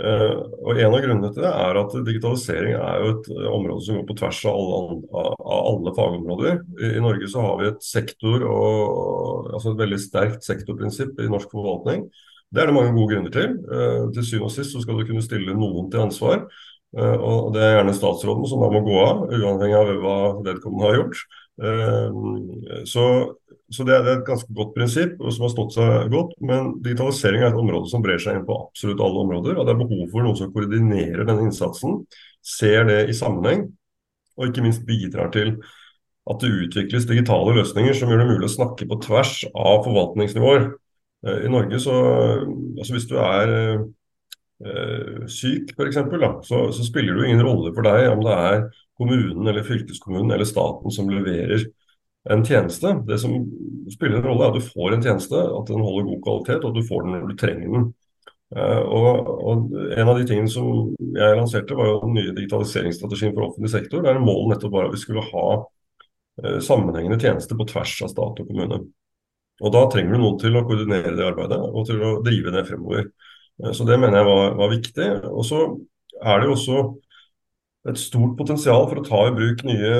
Og 0.00 0.78
En 0.80 0.94
av 0.94 1.02
grunnene 1.04 1.28
til 1.34 1.44
det 1.44 1.50
er 1.52 1.78
at 1.82 1.96
digitalisering 2.06 2.78
er 2.78 3.02
jo 3.02 3.10
et 3.10 3.26
område 3.50 3.84
som 3.84 3.98
går 3.98 4.06
på 4.08 4.16
tvers 4.22 4.40
av 4.48 4.56
alle, 4.56 5.00
av 5.20 5.58
alle 5.58 5.92
fagområder. 5.98 6.62
I, 6.80 7.02
Norge 7.04 7.28
så 7.28 7.44
har 7.44 7.58
vi 7.60 7.68
et 7.68 7.84
sektor 7.84 8.46
og, 8.48 9.52
altså 9.52 9.74
et 9.74 9.82
veldig 9.84 10.00
sterkt 10.00 10.48
sektorprinsipp 10.48 11.20
i 11.20 11.28
norsk 11.28 11.52
forvaltning. 11.52 12.06
Det 12.52 12.64
er 12.64 12.72
det 12.72 12.78
mange 12.78 12.96
gode 12.96 13.12
grunner 13.12 13.36
til. 13.36 13.58
Til 14.16 14.24
syvende 14.30 14.48
og 14.48 14.56
sist 14.56 14.72
så 14.72 14.80
skal 14.80 14.96
du 14.96 15.04
kunne 15.08 15.24
stille 15.24 15.52
noen 15.56 15.92
til 15.92 16.06
ansvar. 16.06 16.46
Og 16.92 17.54
Det 17.54 17.62
er 17.64 17.78
gjerne 17.78 17.94
statsråden 17.96 18.44
som 18.50 18.60
da 18.60 18.68
må 18.72 18.82
gå 18.84 18.96
av, 19.00 19.22
uavhengig 19.32 19.78
av 19.78 19.92
hva 20.02 20.16
vedkommende 20.44 20.90
har 20.90 20.98
gjort. 21.00 21.22
så 22.90 23.06
så 23.72 23.84
det 23.88 23.94
er, 23.94 24.08
et 24.10 24.24
ganske 24.26 24.52
godt 24.52 24.74
prinsipp 24.76 25.20
som 25.22 25.46
har 25.46 25.52
stått 25.52 25.76
seg 25.76 26.10
godt. 26.12 26.34
Men 26.44 26.74
digitalisering 26.84 27.42
er 27.42 27.50
et 27.50 27.60
område 27.60 27.88
som 27.90 28.02
brer 28.04 28.20
seg 28.20 28.36
inn 28.36 28.48
på 28.48 28.56
absolutt 28.66 29.00
alle 29.04 29.22
områder. 29.24 29.56
Og 29.56 29.66
det 29.66 29.74
er 29.74 29.80
behov 29.80 30.02
for 30.12 30.26
noen 30.26 30.38
som 30.38 30.50
koordinerer 30.52 31.24
denne 31.28 31.46
innsatsen, 31.46 32.02
ser 32.44 32.84
det 32.88 32.98
i 33.08 33.16
sammenheng, 33.16 33.68
og 34.36 34.48
ikke 34.48 34.64
minst 34.64 34.84
bidrar 34.88 35.30
til 35.34 35.56
at 36.30 36.42
det 36.42 36.52
utvikles 36.66 37.08
digitale 37.08 37.54
løsninger 37.56 37.96
som 37.98 38.10
gjør 38.10 38.22
det 38.22 38.28
mulig 38.28 38.46
å 38.46 38.52
snakke 38.52 38.86
på 38.90 39.00
tvers 39.02 39.40
av 39.50 39.82
forvaltningsnivåer. 39.86 40.68
Eh, 41.26 41.40
I 41.46 41.50
Norge 41.50 41.80
så 41.82 41.96
altså 42.42 42.94
Hvis 42.94 43.08
du 43.10 43.16
er 43.22 43.54
øh, 44.66 45.22
syk 45.30 45.74
f.eks., 45.76 46.00
så, 46.48 46.64
så 46.72 46.86
spiller 46.86 47.14
det 47.14 47.24
jo 47.24 47.30
ingen 47.30 47.46
rolle 47.46 47.74
for 47.74 47.86
deg 47.86 48.08
om 48.12 48.24
det 48.24 48.38
er 48.48 48.66
kommunen 48.98 49.48
eller 49.48 49.66
fylkeskommunen 49.66 50.34
eller 50.34 50.48
staten 50.48 50.94
som 50.94 51.10
leverer 51.10 51.66
en 52.30 52.44
tjeneste. 52.46 52.94
Det 53.06 53.18
som 53.18 53.34
spiller 53.92 54.20
en 54.20 54.28
rolle, 54.28 54.46
er 54.46 54.54
at 54.54 54.60
du 54.60 54.70
får 54.70 54.94
en 54.94 55.02
tjeneste, 55.02 55.42
at 55.58 55.70
den 55.70 55.82
holder 55.82 56.08
god 56.10 56.22
kvalitet, 56.26 56.62
og 56.62 56.70
at 56.70 56.78
du 56.78 56.88
får 56.88 57.04
den 57.04 57.16
når 57.16 57.28
du 57.28 57.36
trenger 57.40 57.76
den. 57.76 57.90
Uh, 58.52 58.82
og, 58.84 59.28
og, 59.48 59.70
En 59.96 60.10
av 60.12 60.18
de 60.18 60.26
tingene 60.28 60.50
som 60.52 60.90
jeg 61.00 61.36
lanserte, 61.38 61.76
var 61.76 61.88
jo 61.88 62.00
den 62.04 62.18
nye 62.18 62.34
digitaliseringsstrategien 62.36 63.32
for 63.32 63.48
offentlig 63.48 63.72
sektor. 63.72 64.04
der 64.04 64.20
Målet 64.20 64.54
nettopp 64.54 64.74
var 64.74 64.88
at 64.88 64.96
vi 64.96 65.00
skulle 65.00 65.24
ha 65.30 65.46
uh, 65.62 66.58
sammenhengende 66.60 67.20
tjenester 67.20 67.58
på 67.58 67.66
tvers 67.72 67.96
av 68.04 68.12
stat 68.12 68.42
og 68.44 68.50
kommune. 68.50 68.82
Og 69.62 69.72
Da 69.72 69.86
trenger 69.90 70.14
du 70.14 70.22
noen 70.22 70.40
til 70.42 70.58
å 70.58 70.64
koordinere 70.68 71.14
det 71.16 71.26
arbeidet 71.26 71.60
og 71.62 71.86
til 71.88 72.02
å 72.04 72.16
drive 72.24 72.52
det 72.54 72.66
fremover. 72.68 73.08
Uh, 73.60 73.72
så 73.76 73.84
Det 73.88 73.98
mener 74.00 74.22
jeg 74.22 74.30
var, 74.30 74.54
var 74.60 74.72
viktig. 74.72 75.08
Og 75.32 75.44
så 75.48 75.64
er 76.22 76.40
det 76.40 76.48
jo 76.48 76.56
også 76.56 76.82
et 77.90 77.98
stort 77.98 78.36
potensial 78.38 78.84
for 78.86 79.00
å 79.00 79.04
ta 79.06 79.20
i 79.26 79.34
bruk 79.34 79.64
nye, 79.66 79.94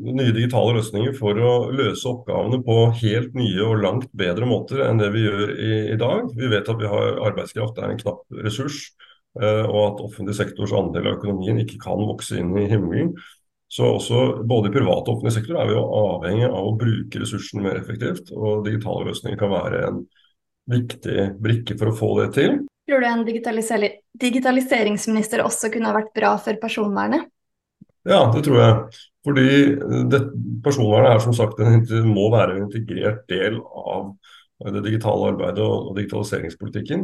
nye, 0.00 0.32
digitale 0.32 0.78
løsninger 0.78 1.12
for 1.18 1.36
å 1.36 1.54
løse 1.68 2.08
oppgavene 2.08 2.62
på 2.64 2.76
helt 3.02 3.34
nye 3.36 3.64
og 3.66 3.82
langt 3.82 4.06
bedre 4.16 4.48
måter 4.48 4.80
enn 4.86 5.02
det 5.02 5.10
vi 5.12 5.26
gjør 5.26 5.52
i, 5.52 5.72
i 5.92 5.98
dag. 6.00 6.30
Vi 6.32 6.48
vet 6.52 6.70
at 6.72 6.80
vi 6.80 6.88
har 6.88 7.20
arbeidskraft 7.28 7.80
er 7.82 7.92
en 7.92 8.00
knapp 8.00 8.22
ressurs, 8.46 8.78
eh, 9.36 9.64
og 9.68 9.80
at 9.82 10.04
offentlig 10.06 10.36
sektors 10.38 10.72
andel 10.76 11.10
av 11.10 11.18
økonomien 11.18 11.60
ikke 11.60 11.80
kan 11.82 12.06
vokse 12.08 12.38
inn 12.40 12.56
i 12.56 12.70
himmelen. 12.72 13.12
Så 13.68 13.84
også 13.98 14.22
både 14.46 14.70
i 14.70 14.76
privat 14.78 15.04
og 15.04 15.18
offentlig 15.18 15.34
sektor 15.36 15.58
er 15.60 15.68
vi 15.68 15.76
jo 15.76 15.84
avhengig 15.98 16.48
av 16.48 16.70
å 16.70 16.76
bruke 16.78 17.20
ressursene 17.20 17.66
mer 17.66 17.82
effektivt. 17.82 18.32
Og 18.32 18.64
digitale 18.64 19.10
løsninger 19.10 19.36
kan 19.42 19.52
være 19.52 19.82
en 19.90 20.00
viktig 20.72 21.28
brikke 21.42 21.76
for 21.76 21.92
å 21.92 21.98
få 21.98 22.10
det 22.22 22.30
til. 22.38 22.56
Tror 22.86 23.02
du 23.02 23.06
en 23.08 23.24
digitaliseringsminister 23.26 25.42
også 25.42 25.72
kunne 25.74 25.90
ha 25.90 25.96
vært 25.96 26.12
bra 26.14 26.36
for 26.38 26.54
personvernet? 26.62 27.26
Ja, 28.06 28.30
det 28.30 28.44
tror 28.46 28.60
jeg. 28.62 28.74
Fordi 29.26 29.74
det, 30.12 30.20
personvernet 30.62 31.16
er 31.16 31.22
som 31.24 31.34
sagt 31.34 31.58
en, 31.58 31.82
må 32.06 32.28
være 32.30 32.54
en 32.54 32.68
integrert 32.68 33.24
del 33.30 33.58
av 33.58 34.14
det 34.72 34.82
digitale 34.86 35.32
arbeidet 35.32 35.64
og, 35.64 35.90
og 35.90 35.96
digitaliseringspolitikken. 35.98 37.00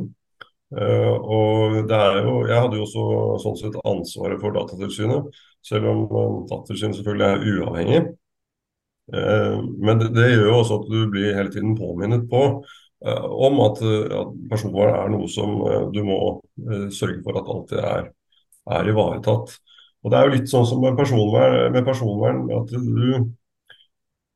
Uh, 0.73 1.16
og 1.21 1.75
det 1.90 1.99
er 1.99 2.23
jo, 2.25 2.37
Jeg 2.49 2.61
hadde 2.64 2.79
jo 2.79 2.85
også 2.87 3.03
sånn 3.42 3.59
sett 3.61 3.75
ansvaret 3.85 4.40
for 4.40 4.55
Datatilsynet, 4.57 5.27
selv 5.66 5.90
om 5.90 5.99
Datatilsynet 6.49 6.97
selvfølgelig 6.97 7.27
er 7.27 7.57
uavhengig. 7.57 8.01
Uh, 9.12 9.59
men 9.83 10.01
det, 10.01 10.09
det, 10.14 10.31
gjør 10.31 10.49
jo 10.49 10.55
også 10.62 10.79
at 10.79 10.87
du 10.95 11.01
blir 11.12 11.37
hele 11.37 11.53
tiden 11.53 11.75
påminnet 11.77 12.25
på 12.31 12.42
om 13.03 13.61
at, 13.65 13.81
at, 13.83 14.35
personvern 14.51 14.95
er 14.95 15.09
noe 15.11 15.27
som 15.31 15.57
du 15.91 16.01
må 16.07 16.19
sørge 16.95 17.19
for 17.25 17.41
at 17.41 17.49
alltid 17.51 17.81
er, 17.83 18.11
er 18.79 18.91
ivaretatt. 18.93 19.57
Og 20.03 20.11
Det 20.11 20.19
er 20.19 20.27
jo 20.27 20.35
litt 20.37 20.51
sånn 20.51 20.69
som 20.71 20.83
med 20.83 20.99
personvern, 20.99 21.73
med 21.75 21.87
personvern 21.87 22.45
at 22.55 22.71
du 22.71 23.33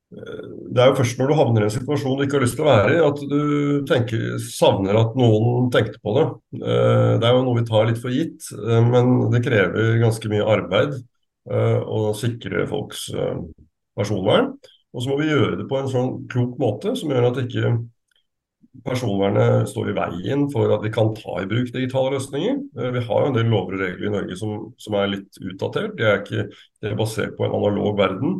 det 0.07 0.83
er 0.83 0.93
jo 0.93 0.99
først 1.01 1.19
når 1.19 1.29
du 1.29 1.35
havner 1.35 1.65
i 1.65 1.67
en 1.67 1.75
situasjon 1.75 2.15
du 2.19 2.23
ikke 2.25 2.39
har 2.39 2.45
lyst 2.45 2.57
til 2.59 2.65
å 2.65 2.69
være 2.69 2.93
i, 2.95 3.01
at 3.03 3.23
du 3.27 3.41
tenker, 3.89 4.23
savner 4.43 4.99
at 5.01 5.17
noen 5.19 5.67
tenkte 5.75 5.99
på 6.05 6.15
det. 6.15 6.25
Eh, 6.61 7.13
det 7.19 7.27
er 7.27 7.35
jo 7.35 7.43
noe 7.43 7.59
vi 7.59 7.67
tar 7.67 7.89
litt 7.89 7.99
for 8.01 8.15
gitt, 8.15 8.47
eh, 8.55 8.87
men 8.87 9.27
det 9.33 9.43
krever 9.45 9.99
ganske 10.03 10.31
mye 10.31 10.47
arbeid 10.47 10.95
eh, 10.95 11.81
å 11.83 12.15
sikre 12.17 12.69
folks 12.71 13.09
personvern. 13.99 14.53
Og 14.95 15.03
så 15.03 15.11
må 15.11 15.19
vi 15.21 15.29
gjøre 15.33 15.59
det 15.59 15.67
på 15.69 15.81
en 15.81 15.91
sånn 15.91 16.13
klok 16.31 16.55
måte 16.63 16.95
som 16.97 17.11
gjør 17.13 17.31
at 17.33 17.43
ikke 17.43 17.75
personvernet 18.85 19.71
står 19.71 19.91
i 19.91 19.95
veien 19.97 20.47
for 20.53 20.73
at 20.75 20.83
vi 20.85 20.91
kan 20.95 21.13
ta 21.17 21.39
i 21.43 21.49
bruk 21.49 21.71
digitale 21.75 22.17
løsninger. 22.17 22.59
Vi 22.97 23.05
har 23.09 23.23
jo 23.23 23.31
en 23.31 23.37
del 23.37 23.49
lover 23.53 23.79
og 23.79 23.83
regler 23.85 24.09
i 24.09 24.13
Norge 24.13 24.39
som, 24.41 24.69
som 24.83 24.99
er 25.01 25.13
litt 25.15 25.41
utdatert. 25.41 25.97
De 25.99 26.07
er, 26.07 26.21
ikke, 26.21 26.47
de 26.83 26.91
er 26.91 26.99
basert 26.99 27.37
på 27.39 27.47
en 27.47 27.57
analog 27.57 27.97
verden. 27.99 28.37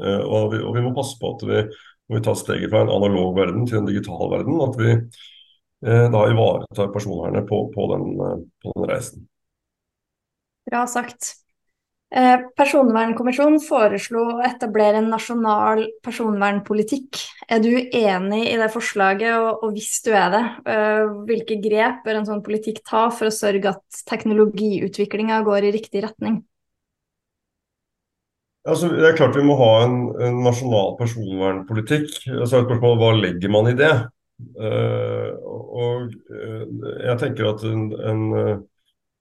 Eh, 0.00 0.22
og 0.24 0.52
vi, 0.52 0.60
og 0.60 0.76
vi, 0.76 0.82
må 0.84 0.92
passe 0.96 1.16
på 1.20 1.32
at 1.36 1.46
vi, 1.48 1.62
når 2.08 2.18
vi 2.18 2.24
tar 2.26 2.38
steget 2.40 2.72
fra 2.72 2.82
en 2.84 2.92
analog 2.92 3.32
verden 3.38 3.66
til 3.68 3.80
en 3.80 3.88
digital 3.88 4.30
verden, 4.34 4.60
at 4.66 4.78
vi 4.80 4.90
eh, 4.92 6.06
da 6.12 6.26
ivaretar 6.32 6.92
personvernet 6.94 7.48
på, 7.48 7.62
på, 7.74 7.88
den, 7.94 8.12
eh, 8.26 8.38
på 8.64 8.76
den 8.76 8.90
reisen. 8.90 9.26
Bra 10.66 10.86
sagt. 10.90 11.45
Eh, 12.06 12.42
Personvernkommisjonen 12.54 13.58
foreslo 13.64 14.22
å 14.36 14.42
etablere 14.46 15.00
en 15.02 15.08
nasjonal 15.10 15.82
personvernpolitikk. 16.06 17.18
Er 17.50 17.62
du 17.64 17.72
enig 17.74 18.42
i 18.52 18.58
det 18.60 18.68
forslaget, 18.70 19.34
og, 19.34 19.72
hvis 19.74 20.04
du 20.06 20.12
er 20.14 20.28
det, 20.34 20.42
hvilke 21.26 21.58
grep 21.62 22.04
bør 22.06 22.20
en 22.20 22.28
sånn 22.28 22.44
politikk 22.46 22.84
ta 22.86 23.08
for 23.10 23.28
å 23.30 23.34
sørge 23.34 23.74
at 23.74 24.04
teknologiutviklinga 24.06 25.40
går 25.46 25.66
i 25.66 25.74
riktig 25.80 26.04
retning? 26.06 26.44
Altså, 28.66 28.88
det 28.90 29.04
er 29.06 29.18
klart 29.18 29.36
vi 29.38 29.44
må 29.46 29.54
ha 29.60 29.72
en, 29.84 29.98
en 30.26 30.40
nasjonal 30.42 30.96
personvernpolitikk. 30.98 32.08
Så 32.26 32.42
er 32.42 32.64
spørsmålet 32.66 33.02
hva 33.02 33.10
legger 33.18 33.52
man 33.54 33.70
i 33.70 33.76
det? 33.78 33.92
Uh, 34.58 35.30
og 35.42 36.10
uh, 36.28 36.64
jeg 37.06 37.18
tenker 37.22 37.46
at 37.52 37.62
en, 37.64 37.86
en 38.10 38.24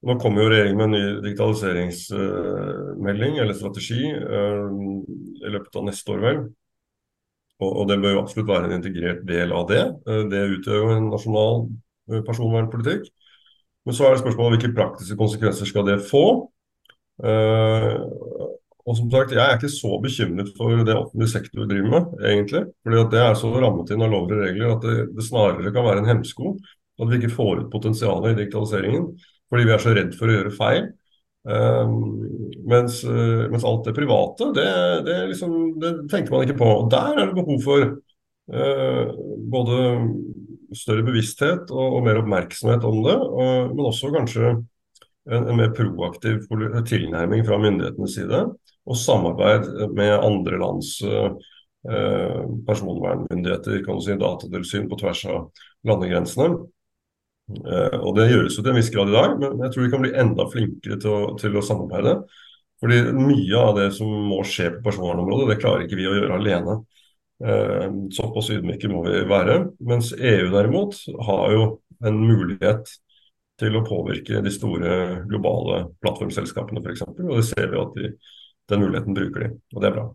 Nå 0.05 0.19
kommer 0.21 0.43
jo 0.43 0.51
regjeringen 0.51 0.77
med 0.77 0.85
en 0.85 0.93
ny 0.93 1.05
digitaliseringsmelding 1.25 3.33
eller 3.41 3.55
strategi 3.57 4.03
i 4.05 5.49
løpet 5.49 5.75
av 5.79 5.85
neste 5.87 6.11
år, 6.13 6.19
vel. 6.21 6.37
Og, 7.63 7.87
det 7.89 7.97
bør 8.03 8.13
jo 8.13 8.21
absolutt 8.21 8.51
være 8.51 8.65
en 8.67 8.75
integrert 8.77 9.21
del 9.25 9.49
av 9.55 9.63
det. 9.69 9.83
det 10.29 10.51
utgjør 10.57 10.81
jo 10.81 10.89
en 10.93 11.09
nasjonal 11.09 11.55
personvernpolitikk. 12.27 13.03
Men 13.85 13.93
så 13.95 14.05
er 14.05 14.11
det 14.13 14.23
spørsmålet 14.23 14.51
hvilke 14.57 14.77
praktiske 14.77 15.17
konsekvenser 15.17 15.65
skal 15.69 15.83
det 15.87 16.07
få. 16.09 16.25
Og 18.85 18.93
som 18.99 19.07
sagt, 19.09 19.31
Jeg 19.31 19.41
er 19.41 19.55
ikke 19.57 19.69
så 19.71 19.99
bekymret 20.03 20.49
for 20.57 20.83
det 20.85 20.95
offentlig 20.95 21.29
sektor 21.31 21.65
driver 21.65 21.89
med, 21.95 22.03
egentlig. 22.21 22.63
fordi 22.83 22.97
at 23.01 23.11
Det 23.11 23.19
er 23.19 23.33
så 23.33 23.47
rammet 23.55 23.89
inn 23.89 24.03
av 24.05 24.11
lover 24.11 24.37
og 24.37 24.43
regler 24.45 24.75
at 24.75 24.81
det, 24.85 25.23
snarere 25.23 25.73
kan 25.73 25.87
være 25.87 25.99
en 26.03 26.11
hemsko. 26.13 26.57
At 27.01 27.09
vi 27.09 27.17
ikke 27.17 27.33
får 27.33 27.63
ut 27.63 27.71
potensialet 27.71 28.35
i 28.35 28.39
digitaliseringen 28.43 29.15
fordi 29.51 29.67
vi 29.67 29.73
er 29.75 29.83
så 29.83 29.93
redd 29.95 30.15
for 30.17 30.31
å 30.31 30.37
gjøre 30.37 30.55
feil. 30.55 30.87
Um, 31.45 31.99
mens, 32.65 33.03
uh, 33.05 33.45
mens, 33.51 33.65
alt 33.67 33.85
det 33.85 33.93
private, 33.93 34.49
det, 34.57 34.69
det, 35.05 35.17
liksom, 35.29 35.51
det, 35.81 35.91
tenker 36.09 36.33
man 36.33 36.45
ikke 36.47 36.57
på. 36.57 36.69
Og 36.81 36.89
Der 36.89 37.19
er 37.21 37.29
det 37.29 37.37
behov 37.37 37.59
for 37.61 37.85
uh, 38.49 39.11
både 39.53 39.81
større 40.75 41.05
bevissthet 41.05 41.69
og, 41.69 41.85
og, 41.85 41.99
mer 42.07 42.23
oppmerksomhet 42.23 42.87
om 42.89 42.97
det, 43.05 43.17
og, 43.21 43.75
men 43.75 43.89
også 43.91 44.09
kanskje 44.15 44.55
en, 44.55 45.45
en 45.45 45.59
mer 45.59 45.69
proaktiv 45.77 46.47
tilnærming 46.89 47.45
fra 47.45 47.61
myndighetenes 47.61 48.17
side 48.17 48.41
og 48.85 48.97
samarbeid 49.01 49.69
med 49.97 50.13
andre 50.17 50.59
lands 50.61 50.97
uh, 51.05 51.29
personvernmyndigheter, 52.65 53.83
kan 53.85 54.01
du 54.01 54.01
si, 54.01 54.17
datatilsyn 54.17 54.89
på 54.89 54.97
tvers 54.97 55.21
av 55.29 55.67
landegrensene. 55.85 56.65
Eh, 57.51 57.97
og 57.99 58.15
Det 58.17 58.27
gjøres 58.31 58.57
jo 58.57 58.63
til 58.63 58.73
en 58.73 58.79
viss 58.79 58.91
grad 58.93 59.11
i 59.11 59.15
dag, 59.15 59.37
men 59.41 59.63
jeg 59.63 59.73
tror 59.73 59.85
vi 59.85 59.93
kan 59.93 60.03
bli 60.05 60.13
enda 60.23 60.47
flinkere 60.51 60.99
til 61.01 61.13
å, 61.13 61.21
til 61.39 61.57
å 61.57 61.63
samarbeide. 61.65 62.17
Fordi 62.81 62.99
Mye 63.15 63.61
av 63.61 63.79
det 63.79 63.87
som 63.95 64.11
må 64.29 64.41
skje 64.47 64.71
på 64.75 64.83
personvernområdet, 64.89 65.49
det 65.53 65.61
klarer 65.61 65.85
ikke 65.85 65.99
vi 65.99 66.09
å 66.09 66.15
gjøre 66.17 66.39
alene. 66.39 66.77
Eh, 67.45 67.87
såpass 68.15 68.51
ydmyke 68.55 68.91
må 68.91 69.05
vi 69.07 69.23
være. 69.29 69.59
Mens 69.87 70.13
EU 70.15 70.51
derimot 70.53 70.97
har 71.29 71.55
jo 71.55 71.67
en 72.05 72.21
mulighet 72.21 72.89
til 73.61 73.77
å 73.79 73.85
påvirke 73.87 74.41
de 74.43 74.51
store 74.51 74.95
globale 75.29 75.85
plattformselskapene 76.03 76.83
f.eks. 76.83 77.05
Og 77.07 77.37
det 77.37 77.45
ser 77.47 77.71
vi 77.71 77.79
at 77.79 77.95
de 77.95 78.09
den 78.69 78.81
muligheten 78.81 79.13
bruker 79.13 79.43
de, 79.43 79.49
og 79.75 79.81
det 79.81 79.89
er 79.89 79.93
bra. 79.93 80.05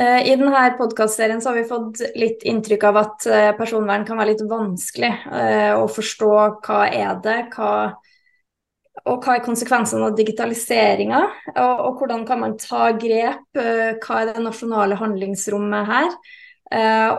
Eh, 0.00 0.32
I 0.32 0.36
denne 0.36 0.60
podkastserien 0.78 1.42
har 1.44 1.56
vi 1.58 1.66
fått 1.68 1.98
litt 2.16 2.44
inntrykk 2.48 2.84
av 2.88 2.98
at 3.02 3.26
eh, 3.28 3.50
personvern 3.58 4.06
kan 4.08 4.20
være 4.20 4.32
litt 4.32 4.44
vanskelig 4.48 5.10
eh, 5.28 5.72
å 5.76 5.84
forstå. 5.92 6.30
Hva 6.64 6.86
er 6.88 7.18
det, 7.20 7.34
hva, 7.52 7.72
og 9.04 9.26
hva 9.26 9.34
er 9.36 9.44
konsekvensene 9.44 10.08
av 10.08 10.16
digitaliseringa? 10.16 11.20
Og, 11.52 11.82
og, 11.84 12.00
hvordan 12.00 12.24
kan 12.28 12.40
man 12.40 12.56
ta 12.60 12.94
grep? 12.96 13.44
Hva 13.52 14.22
er 14.22 14.30
det 14.30 14.44
nasjonale 14.46 14.96
handlingsrommet 15.00 15.90
her? 15.90 16.14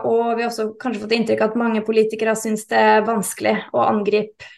Og 0.08 0.30
vi 0.32 0.42
har 0.42 0.48
også 0.48 0.70
kanskje 0.80 1.02
fått 1.02 1.12
inntrykk 1.12 1.42
av 1.44 1.50
at 1.52 1.58
mange 1.60 1.82
politikere 1.84 2.32
syns 2.40 2.64
det 2.70 2.78
er 2.80 3.04
vanskelig 3.04 3.58
å 3.76 3.82
angripe. 3.84 4.48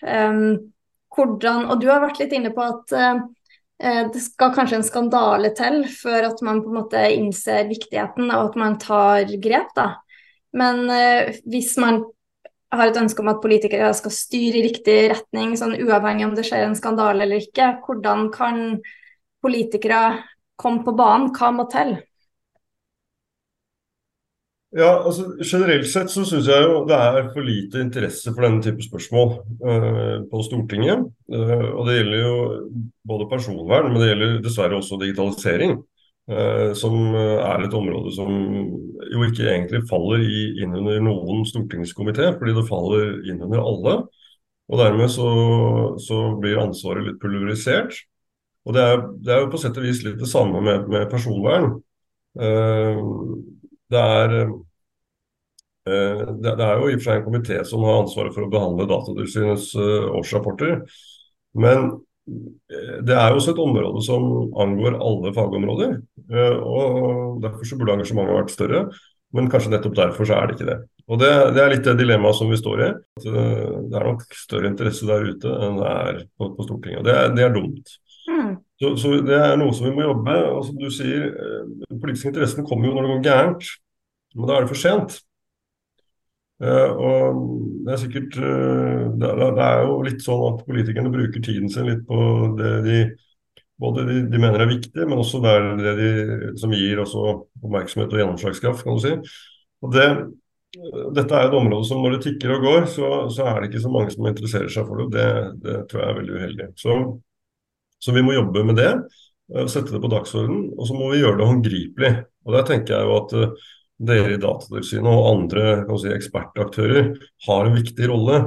Hvordan, 1.15 1.65
og 1.67 1.81
du 1.83 1.89
har 1.91 2.05
vært 2.05 2.21
litt 2.23 2.37
inne 2.37 2.53
på 2.55 2.63
at 2.63 2.95
det 3.79 4.21
skal 4.23 4.53
kanskje 4.55 4.79
en 4.79 4.87
skandale 4.87 5.51
til 5.59 5.81
før 5.91 6.29
at 6.31 6.43
man 6.47 6.61
på 6.63 6.71
en 6.71 6.77
måte 6.79 7.01
innser 7.17 7.67
viktigheten 7.69 8.31
og 8.31 8.51
at 8.51 8.59
man 8.61 8.77
tar 8.81 9.27
grep. 9.43 9.73
da. 9.77 9.89
Men 10.55 10.87
eh, 10.91 11.35
hvis 11.51 11.75
man 11.83 12.05
har 12.75 12.91
et 12.91 12.99
ønske 12.99 13.23
om 13.23 13.31
at 13.31 13.43
politikere 13.43 13.91
skal 13.95 14.15
styre 14.15 14.61
i 14.61 14.65
riktig 14.69 14.97
retning, 15.13 15.55
sånn 15.59 15.77
uavhengig 15.79 16.27
om 16.29 16.35
det 16.39 16.47
skjer 16.47 16.67
en 16.69 16.79
skandale 16.79 17.27
eller 17.27 17.43
ikke, 17.43 17.75
hvordan 17.85 18.29
kan 18.35 18.63
politikere 19.45 20.03
komme 20.61 20.87
på 20.87 20.95
banen? 20.97 21.31
Hva 21.35 21.51
må 21.55 21.67
til? 21.71 21.97
Ja, 24.75 24.89
altså 25.07 25.29
Generelt 25.39 25.87
sett 25.87 26.11
så 26.11 26.25
syns 26.27 26.49
jeg 26.51 26.65
jo 26.67 26.81
det 26.89 26.97
er 26.99 27.29
for 27.31 27.47
lite 27.47 27.79
interesse 27.85 28.33
for 28.35 28.43
denne 28.43 28.63
type 28.65 28.83
spørsmål 28.83 29.37
uh, 29.63 30.25
på 30.31 30.41
Stortinget. 30.49 31.05
Uh, 31.31 31.69
og 31.77 31.87
Det 31.87 32.01
gjelder 32.01 32.25
jo 32.25 32.39
både 33.07 33.29
personvern, 33.31 33.93
men 33.93 34.03
det 34.03 34.09
gjelder 34.11 34.41
dessverre 34.43 34.81
også 34.81 34.99
digitalisering. 35.03 35.79
Uh, 36.25 36.73
som 36.75 36.97
er 37.15 37.67
et 37.67 37.77
område 37.77 38.11
som 38.17 38.33
jo 39.13 39.25
ikke 39.29 39.45
egentlig 39.45 39.83
faller 39.91 40.25
i, 40.25 40.43
inn 40.65 40.75
under 40.75 41.03
noen 41.05 41.45
stortingskomité, 41.47 42.33
fordi 42.41 42.57
det 42.57 42.67
faller 42.67 43.19
inn 43.31 43.43
under 43.47 43.63
alle. 43.63 43.97
Og 44.73 44.81
Dermed 44.81 45.13
så, 45.13 45.31
så 46.03 46.23
blir 46.41 46.63
ansvaret 46.65 47.07
litt 47.07 47.21
pulverisert. 47.23 47.95
Og 48.65 48.75
det 48.75 48.83
er, 48.83 49.03
det 49.21 49.35
er, 49.37 49.45
jo 49.45 49.53
på 49.53 49.61
sett 49.61 49.79
og 49.79 49.85
vis 49.87 50.01
litt 50.03 50.19
det 50.19 50.31
samme 50.31 50.65
med, 50.65 50.89
med 50.91 51.07
personvern. 51.13 51.77
Det 53.95 54.05
er 54.05 54.39
Eh, 55.85 56.21
det, 56.41 56.55
er 56.65 56.79
jo 56.81 56.89
i 56.89 56.95
og 56.97 57.03
for 57.03 57.11
seg 57.11 57.19
en 57.19 57.27
komité 57.27 57.59
som 57.69 57.83
har 57.85 58.01
ansvaret 58.01 58.33
for 58.33 58.47
å 58.47 58.53
behandle 58.53 58.89
Datatilsynets 58.89 59.75
eh, 59.77 60.07
årsrapporter. 60.17 60.79
Men 61.61 61.91
eh, 61.93 62.95
det 63.05 63.17
er 63.19 63.33
jo 63.33 63.41
også 63.41 63.53
et 63.53 63.61
område 63.67 64.05
som 64.07 64.25
angår 64.65 64.97
alle 64.97 65.35
fagområder. 65.37 65.99
og 66.65 67.43
Derfor 67.45 67.69
så 67.69 67.77
burde 67.81 67.99
engasjementet 67.99 68.39
vært 68.39 68.57
større. 68.57 68.87
Men 69.35 69.51
kanskje 69.51 69.75
nettopp 69.75 69.97
derfor 69.99 70.29
så 70.29 70.39
er 70.39 70.47
det 70.49 70.57
ikke 70.57 70.71
det. 70.71 70.79
Og 71.11 71.21
Det, 71.21 71.31
det 71.53 71.61
er 71.61 71.73
litt 71.73 71.85
det 71.85 71.99
dilemmaet 71.99 72.39
som 72.39 72.49
vi 72.49 72.57
står 72.57 72.81
i. 72.81 72.91
At 73.19 73.27
det 73.29 73.99
er 73.99 74.09
nok 74.09 74.25
større 74.39 74.71
interesse 74.71 75.09
der 75.11 75.27
ute 75.35 75.53
enn 75.67 75.81
det 75.83 75.91
er 75.91 76.21
på, 76.39 76.49
på 76.55 76.65
Stortinget. 76.65 77.03
Og 77.03 77.09
det 77.11 77.19
det 77.37 77.45
er 77.45 77.53
dumt. 77.53 77.97
Mm. 78.31 78.55
Så, 78.81 78.95
så, 79.03 79.11
Det 79.27 79.37
er 79.37 79.59
noe 79.61 79.75
som 79.77 79.91
vi 79.91 79.97
må 79.99 80.07
jobbe 80.07 80.25
med. 80.31 80.47
Som 80.65 80.79
du 80.81 80.87
sier, 80.95 81.27
Den 81.91 82.01
politiske 82.01 82.31
interessen 82.33 82.65
kommer 82.65 82.89
jo 82.89 82.95
når 82.95 83.05
det 83.05 83.17
går 83.17 83.27
gærent. 83.27 83.75
Men 84.35 84.51
da 84.51 84.57
er 84.57 84.65
det 84.65 84.73
for 84.73 84.81
sent. 84.81 85.21
Uh, 86.63 86.91
og 86.95 87.39
det 87.85 87.93
er 87.93 88.01
sikkert 88.01 88.37
uh, 88.39 89.09
det, 89.19 89.31
er 89.65 89.81
jo 89.89 89.97
litt 90.07 90.23
sånn 90.23 90.45
at 90.53 90.63
politikerne 90.69 91.11
bruker 91.13 91.43
tiden 91.43 91.67
sin 91.73 91.89
litt 91.91 92.05
på 92.07 92.19
det 92.61 92.75
de 92.87 92.99
både 93.81 94.05
de, 94.07 94.21
de 94.31 94.39
mener 94.39 94.63
er 94.63 94.71
viktig, 94.71 95.03
men 95.09 95.19
også 95.19 95.41
det, 95.43 95.55
det 95.81 95.95
de, 95.99 96.09
som 96.61 96.73
gir 96.75 97.03
oppmerksomhet 97.03 98.13
og 98.13 98.21
gjennomslagskraft, 98.21 98.85
kan 98.87 98.99
du 98.99 99.03
si. 99.03 99.13
Og 99.85 99.93
det, 99.95 100.07
dette 101.17 101.35
er 101.35 101.49
et 101.49 101.59
område 101.59 101.87
som 101.89 102.03
når 102.03 102.17
det 102.17 102.25
tikker 102.29 102.55
og 102.57 102.67
går, 102.69 102.89
så, 102.95 103.11
så, 103.35 103.49
er 103.51 103.61
det 103.61 103.71
ikke 103.71 103.85
så 103.85 103.93
mange 103.93 104.15
som 104.15 104.31
interesserer 104.31 104.73
seg 104.73 104.89
for 104.89 105.03
det. 105.03 105.11
Det, 105.17 105.29
det 105.65 105.79
tror 105.91 106.05
jeg 106.05 106.13
er 106.13 106.19
veldig 106.21 106.37
uheldig. 106.39 106.69
Så, 106.81 106.99
så, 107.99 108.15
vi 108.17 108.25
må 108.27 108.37
jobbe 108.37 108.65
med 108.71 108.79
det, 108.81 108.93
uh, 109.55 109.67
sette 109.67 109.95
det 109.95 110.03
på 110.05 110.13
dagsordenen, 110.13 110.69
og 110.79 110.91
så 110.91 110.99
må 110.99 111.11
vi 111.13 111.23
gjøre 111.25 111.41
det 111.43 111.51
håndgripelig. 111.51 112.13
Og 112.47 112.59
der 112.59 112.69
tenker 112.71 112.97
jeg 112.97 113.09
jo 113.09 113.19
at 113.23 113.37
dere 113.99 114.35
i 114.35 114.43
Datatilsynet 114.43 115.11
og 115.11 115.31
andre 115.31 115.65
si, 116.01 116.11
ekspertaktører 116.13 117.11
har 117.47 117.67
en 117.67 117.77
viktig 117.79 118.11
rolle. 118.11 118.43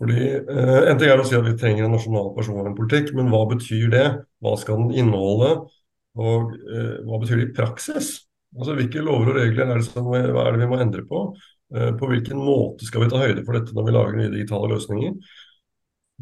Fordi 0.00 0.20
eh, 0.40 0.90
En 0.90 0.98
ting 0.98 1.10
er 1.10 1.20
å 1.20 1.26
si 1.28 1.36
at 1.38 1.46
vi 1.46 1.56
trenger 1.58 1.86
en 1.86 1.94
nasjonal 1.94 2.32
personvernpolitikk, 2.36 3.12
men 3.16 3.30
hva 3.32 3.44
betyr 3.52 3.90
det? 3.92 4.06
Hva 4.42 4.54
skal 4.60 4.80
den 4.82 5.04
inneholde? 5.04 5.54
Og 6.20 6.54
eh, 6.54 6.94
hva 7.06 7.20
betyr 7.22 7.42
det 7.42 7.50
i 7.50 7.56
praksis? 7.56 8.14
Altså 8.54 8.76
Hvilke 8.78 9.02
lover 9.02 9.32
og 9.32 9.40
regler 9.40 9.66
er 9.66 9.82
det, 9.82 9.88
som, 9.88 10.12
er 10.14 10.30
det 10.30 10.62
vi 10.62 10.70
må 10.70 10.78
endre 10.82 11.04
på? 11.08 11.26
Eh, 11.74 11.90
på 11.98 12.10
hvilken 12.10 12.38
måte 12.38 12.86
skal 12.86 13.04
vi 13.04 13.10
ta 13.10 13.22
høyde 13.22 13.42
for 13.46 13.58
dette 13.58 13.74
når 13.74 13.88
vi 13.88 13.94
lager 13.96 14.18
nye 14.18 14.32
digitale 14.34 14.70
løsninger? 14.74 15.14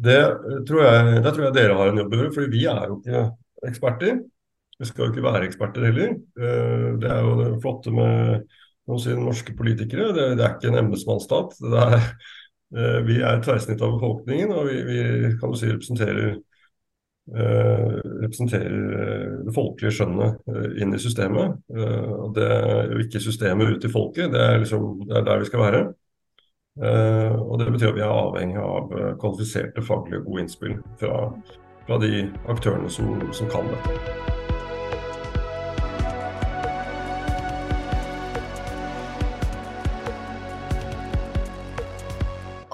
Det 0.07 0.19
eh, 0.19 0.61
tror 0.67 0.85
jeg, 0.87 1.17
det 1.25 1.33
tror 1.33 1.47
jeg 1.47 1.57
dere 1.57 1.79
har 1.79 1.91
en 1.91 1.99
jobb 2.01 2.13
å 2.15 2.21
gjøre, 2.21 2.35
for 2.37 2.53
vi 2.53 2.63
er 2.69 2.87
jo 2.89 2.99
ikke 3.01 3.25
eksperter. 3.69 4.21
Vi 4.83 4.89
skal 4.89 5.05
jo 5.05 5.13
ikke 5.13 5.23
være 5.23 5.47
eksperter 5.47 5.87
heller. 5.87 6.15
Eh, 6.35 6.87
det 6.99 7.09
er 7.09 7.23
jo 7.23 7.35
det 7.39 7.49
flotte 7.63 7.93
med 7.95 8.43
si, 8.99 9.15
norske 9.15 9.55
politikere. 9.55 10.11
Det, 10.15 10.31
er 10.35 10.57
ikke 10.57 10.73
en 10.73 10.81
embetsmannsstat. 10.83 11.55
Vi 13.07 13.19
er 13.21 13.29
et 13.29 13.43
tverrsnitt 13.45 13.83
av 13.85 13.93
befolkningen, 13.95 14.51
og 14.51 14.65
vi, 14.65 14.79
vi 14.87 15.01
kan 15.37 15.53
du 15.53 15.59
si 15.59 15.69
representerer 15.69 16.41
Uh, 17.23 18.01
representerer 18.19 19.45
det 19.47 19.53
folkelige 19.55 19.95
skjønnet 19.95 20.41
inn 20.83 20.91
i 20.91 20.99
systemet. 20.99 21.55
Og 21.71 22.33
det 22.35 22.49
er 22.51 22.91
jo 22.91 22.99
ikke 22.99 23.23
systemet 23.23 23.77
ut 23.77 23.87
i 23.87 23.91
folket, 23.93 24.33
det 24.33 24.43
er, 24.43 24.59
liksom, 24.59 25.05
det 25.07 25.21
er 25.21 25.27
der 25.29 25.39
vi 25.39 25.47
skal 25.47 25.63
være. 25.63 25.81
og 27.39 27.59
Det 27.59 27.71
betyr 27.71 27.93
at 27.93 27.95
vi 27.95 28.03
er 28.03 28.11
avhengig 28.11 28.59
av 28.59 28.91
kvalifiserte 29.23 29.87
faglige 29.87 30.25
gode 30.27 30.43
innspill 30.43 30.79
fra, 30.99 31.29
fra 31.87 32.03
de 32.03 32.25
aktørene 32.51 32.91
som, 32.91 33.15
som 33.31 33.51
kan 33.55 33.71
det. 33.71 34.42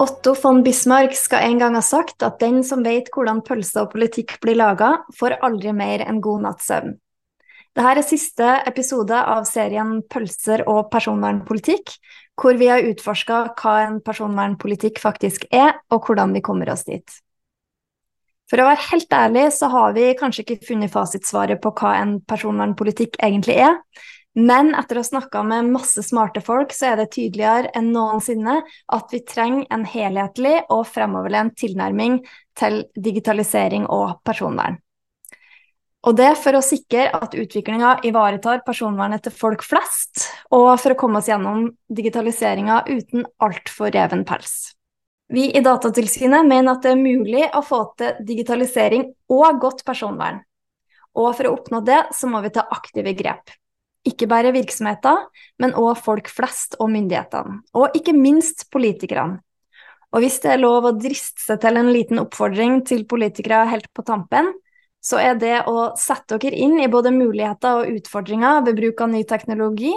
Otto 0.00 0.32
von 0.42 0.62
Bismarck 0.64 1.12
skal 1.12 1.44
en 1.44 1.58
gang 1.60 1.74
ha 1.76 1.82
sagt 1.84 2.22
at 2.24 2.38
den 2.40 2.62
som 2.64 2.80
vet 2.86 3.10
hvordan 3.12 3.42
pølser 3.44 3.84
og 3.84 3.90
politikk 3.92 4.38
blir 4.40 4.56
laga, 4.56 4.94
får 5.12 5.36
aldri 5.44 5.74
mer 5.76 6.00
enn 6.06 6.22
god 6.24 6.46
natts 6.46 6.70
søvn. 6.70 6.94
Dette 7.76 7.90
er 7.92 8.00
siste 8.02 8.46
episode 8.66 9.14
av 9.14 9.44
serien 9.44 9.98
Pølser 10.08 10.64
og 10.72 10.88
personvernpolitikk, 10.90 11.92
hvor 12.40 12.56
vi 12.56 12.70
har 12.72 12.86
utforska 12.88 13.42
hva 13.60 13.74
en 13.84 13.98
personvernpolitikk 14.00 15.02
faktisk 15.02 15.44
er, 15.52 15.76
og 15.92 16.08
hvordan 16.08 16.32
vi 16.32 16.42
kommer 16.48 16.72
oss 16.72 16.86
dit. 16.88 17.20
For 18.50 18.58
å 18.58 18.70
være 18.70 18.86
helt 18.88 19.12
ærlig 19.14 19.44
så 19.54 19.68
har 19.70 19.92
vi 19.94 20.08
kanskje 20.18 20.46
ikke 20.46 20.64
funnet 20.72 20.96
fasitsvaret 20.96 21.60
på 21.60 21.74
hva 21.76 21.92
en 22.00 22.16
personvernpolitikk 22.24 23.20
egentlig 23.20 23.60
er, 23.68 23.76
men 24.38 24.74
etter 24.78 24.98
å 24.98 25.02
ha 25.02 25.08
snakka 25.08 25.42
med 25.42 25.72
masse 25.72 26.02
smarte 26.06 26.42
folk, 26.44 26.74
så 26.74 26.92
er 26.92 27.00
det 27.00 27.10
tydeligere 27.16 27.72
enn 27.74 27.90
noensinne 27.94 28.60
at 28.94 29.10
vi 29.10 29.24
trenger 29.26 29.66
en 29.74 29.82
helhetlig 29.88 30.60
og 30.70 30.84
fremoverlent 30.86 31.56
tilnærming 31.58 32.20
til 32.58 32.84
digitalisering 32.94 33.88
og 33.90 34.20
personvern. 34.26 34.78
Og 36.06 36.16
det 36.16 36.30
for 36.40 36.56
å 36.56 36.64
sikre 36.64 37.10
at 37.12 37.34
utviklinga 37.36 37.98
ivaretar 38.08 38.62
personvernet 38.64 39.26
til 39.26 39.34
folk 39.36 39.64
flest, 39.66 40.30
og 40.48 40.72
for 40.80 40.94
å 40.94 41.00
komme 41.00 41.20
oss 41.20 41.28
gjennom 41.28 41.66
digitaliseringa 41.92 42.84
uten 42.88 43.26
altfor 43.42 43.92
reven 43.92 44.24
pels. 44.28 44.72
Vi 45.30 45.50
i 45.54 45.62
Datatilsynet 45.62 46.46
mener 46.48 46.72
at 46.72 46.86
det 46.86 46.94
er 46.94 47.02
mulig 47.02 47.44
å 47.54 47.60
få 47.62 47.82
til 48.00 48.16
digitalisering 48.26 49.10
og 49.30 49.60
godt 49.62 49.84
personvern. 49.86 50.40
Og 51.20 51.34
for 51.36 51.46
å 51.46 51.52
oppnå 51.58 51.82
det, 51.86 52.00
så 52.16 52.30
må 52.30 52.40
vi 52.42 52.54
ta 52.54 52.64
aktive 52.70 53.12
grep. 53.18 53.52
Ikke 54.08 54.28
bare 54.30 54.54
virksomheter, 54.56 55.26
men 55.60 55.76
òg 55.76 55.98
folk 56.00 56.30
flest 56.32 56.78
og 56.80 56.88
myndighetene. 56.92 57.60
Og 57.76 57.96
ikke 57.96 58.16
minst 58.16 58.68
politikerne. 58.72 59.40
Og 60.10 60.24
hvis 60.24 60.40
det 60.42 60.54
er 60.54 60.62
lov 60.62 60.88
å 60.88 60.96
driste 60.96 61.42
seg 61.44 61.60
til 61.62 61.78
en 61.78 61.92
liten 61.94 62.18
oppfordring 62.22 62.80
til 62.88 63.04
politikere 63.06 63.66
helt 63.70 63.86
på 63.94 64.02
tampen, 64.06 64.50
så 65.00 65.20
er 65.22 65.36
det 65.40 65.62
å 65.70 65.92
sette 65.96 66.40
dere 66.42 66.58
inn 66.60 66.80
i 66.82 66.90
både 66.92 67.12
muligheter 67.14 67.80
og 67.80 68.00
utfordringer 68.00 68.64
ved 68.66 68.80
bruk 68.80 69.00
av 69.04 69.12
ny 69.14 69.22
teknologi, 69.28 69.94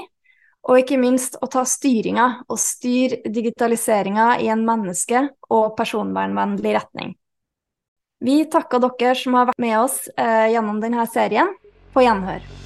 og 0.63 0.79
ikke 0.79 0.99
minst 1.01 1.35
å 1.43 1.49
ta 1.51 1.65
styringa 1.67 2.27
og 2.47 2.59
styre 2.61 3.19
digitaliseringa 3.27 4.37
i 4.39 4.47
en 4.53 4.63
menneske- 4.67 5.25
og 5.51 5.73
personvernvennlig 5.79 6.77
retning. 6.77 7.15
Vi 8.23 8.45
takker 8.47 8.79
dere 8.85 9.15
som 9.19 9.35
har 9.35 9.51
vært 9.51 9.59
med 9.59 9.75
oss 9.81 10.05
eh, 10.15 10.53
gjennom 10.55 10.79
denne 10.79 11.03
serien. 11.11 11.51
På 11.93 12.01
gjenhør. 12.01 12.62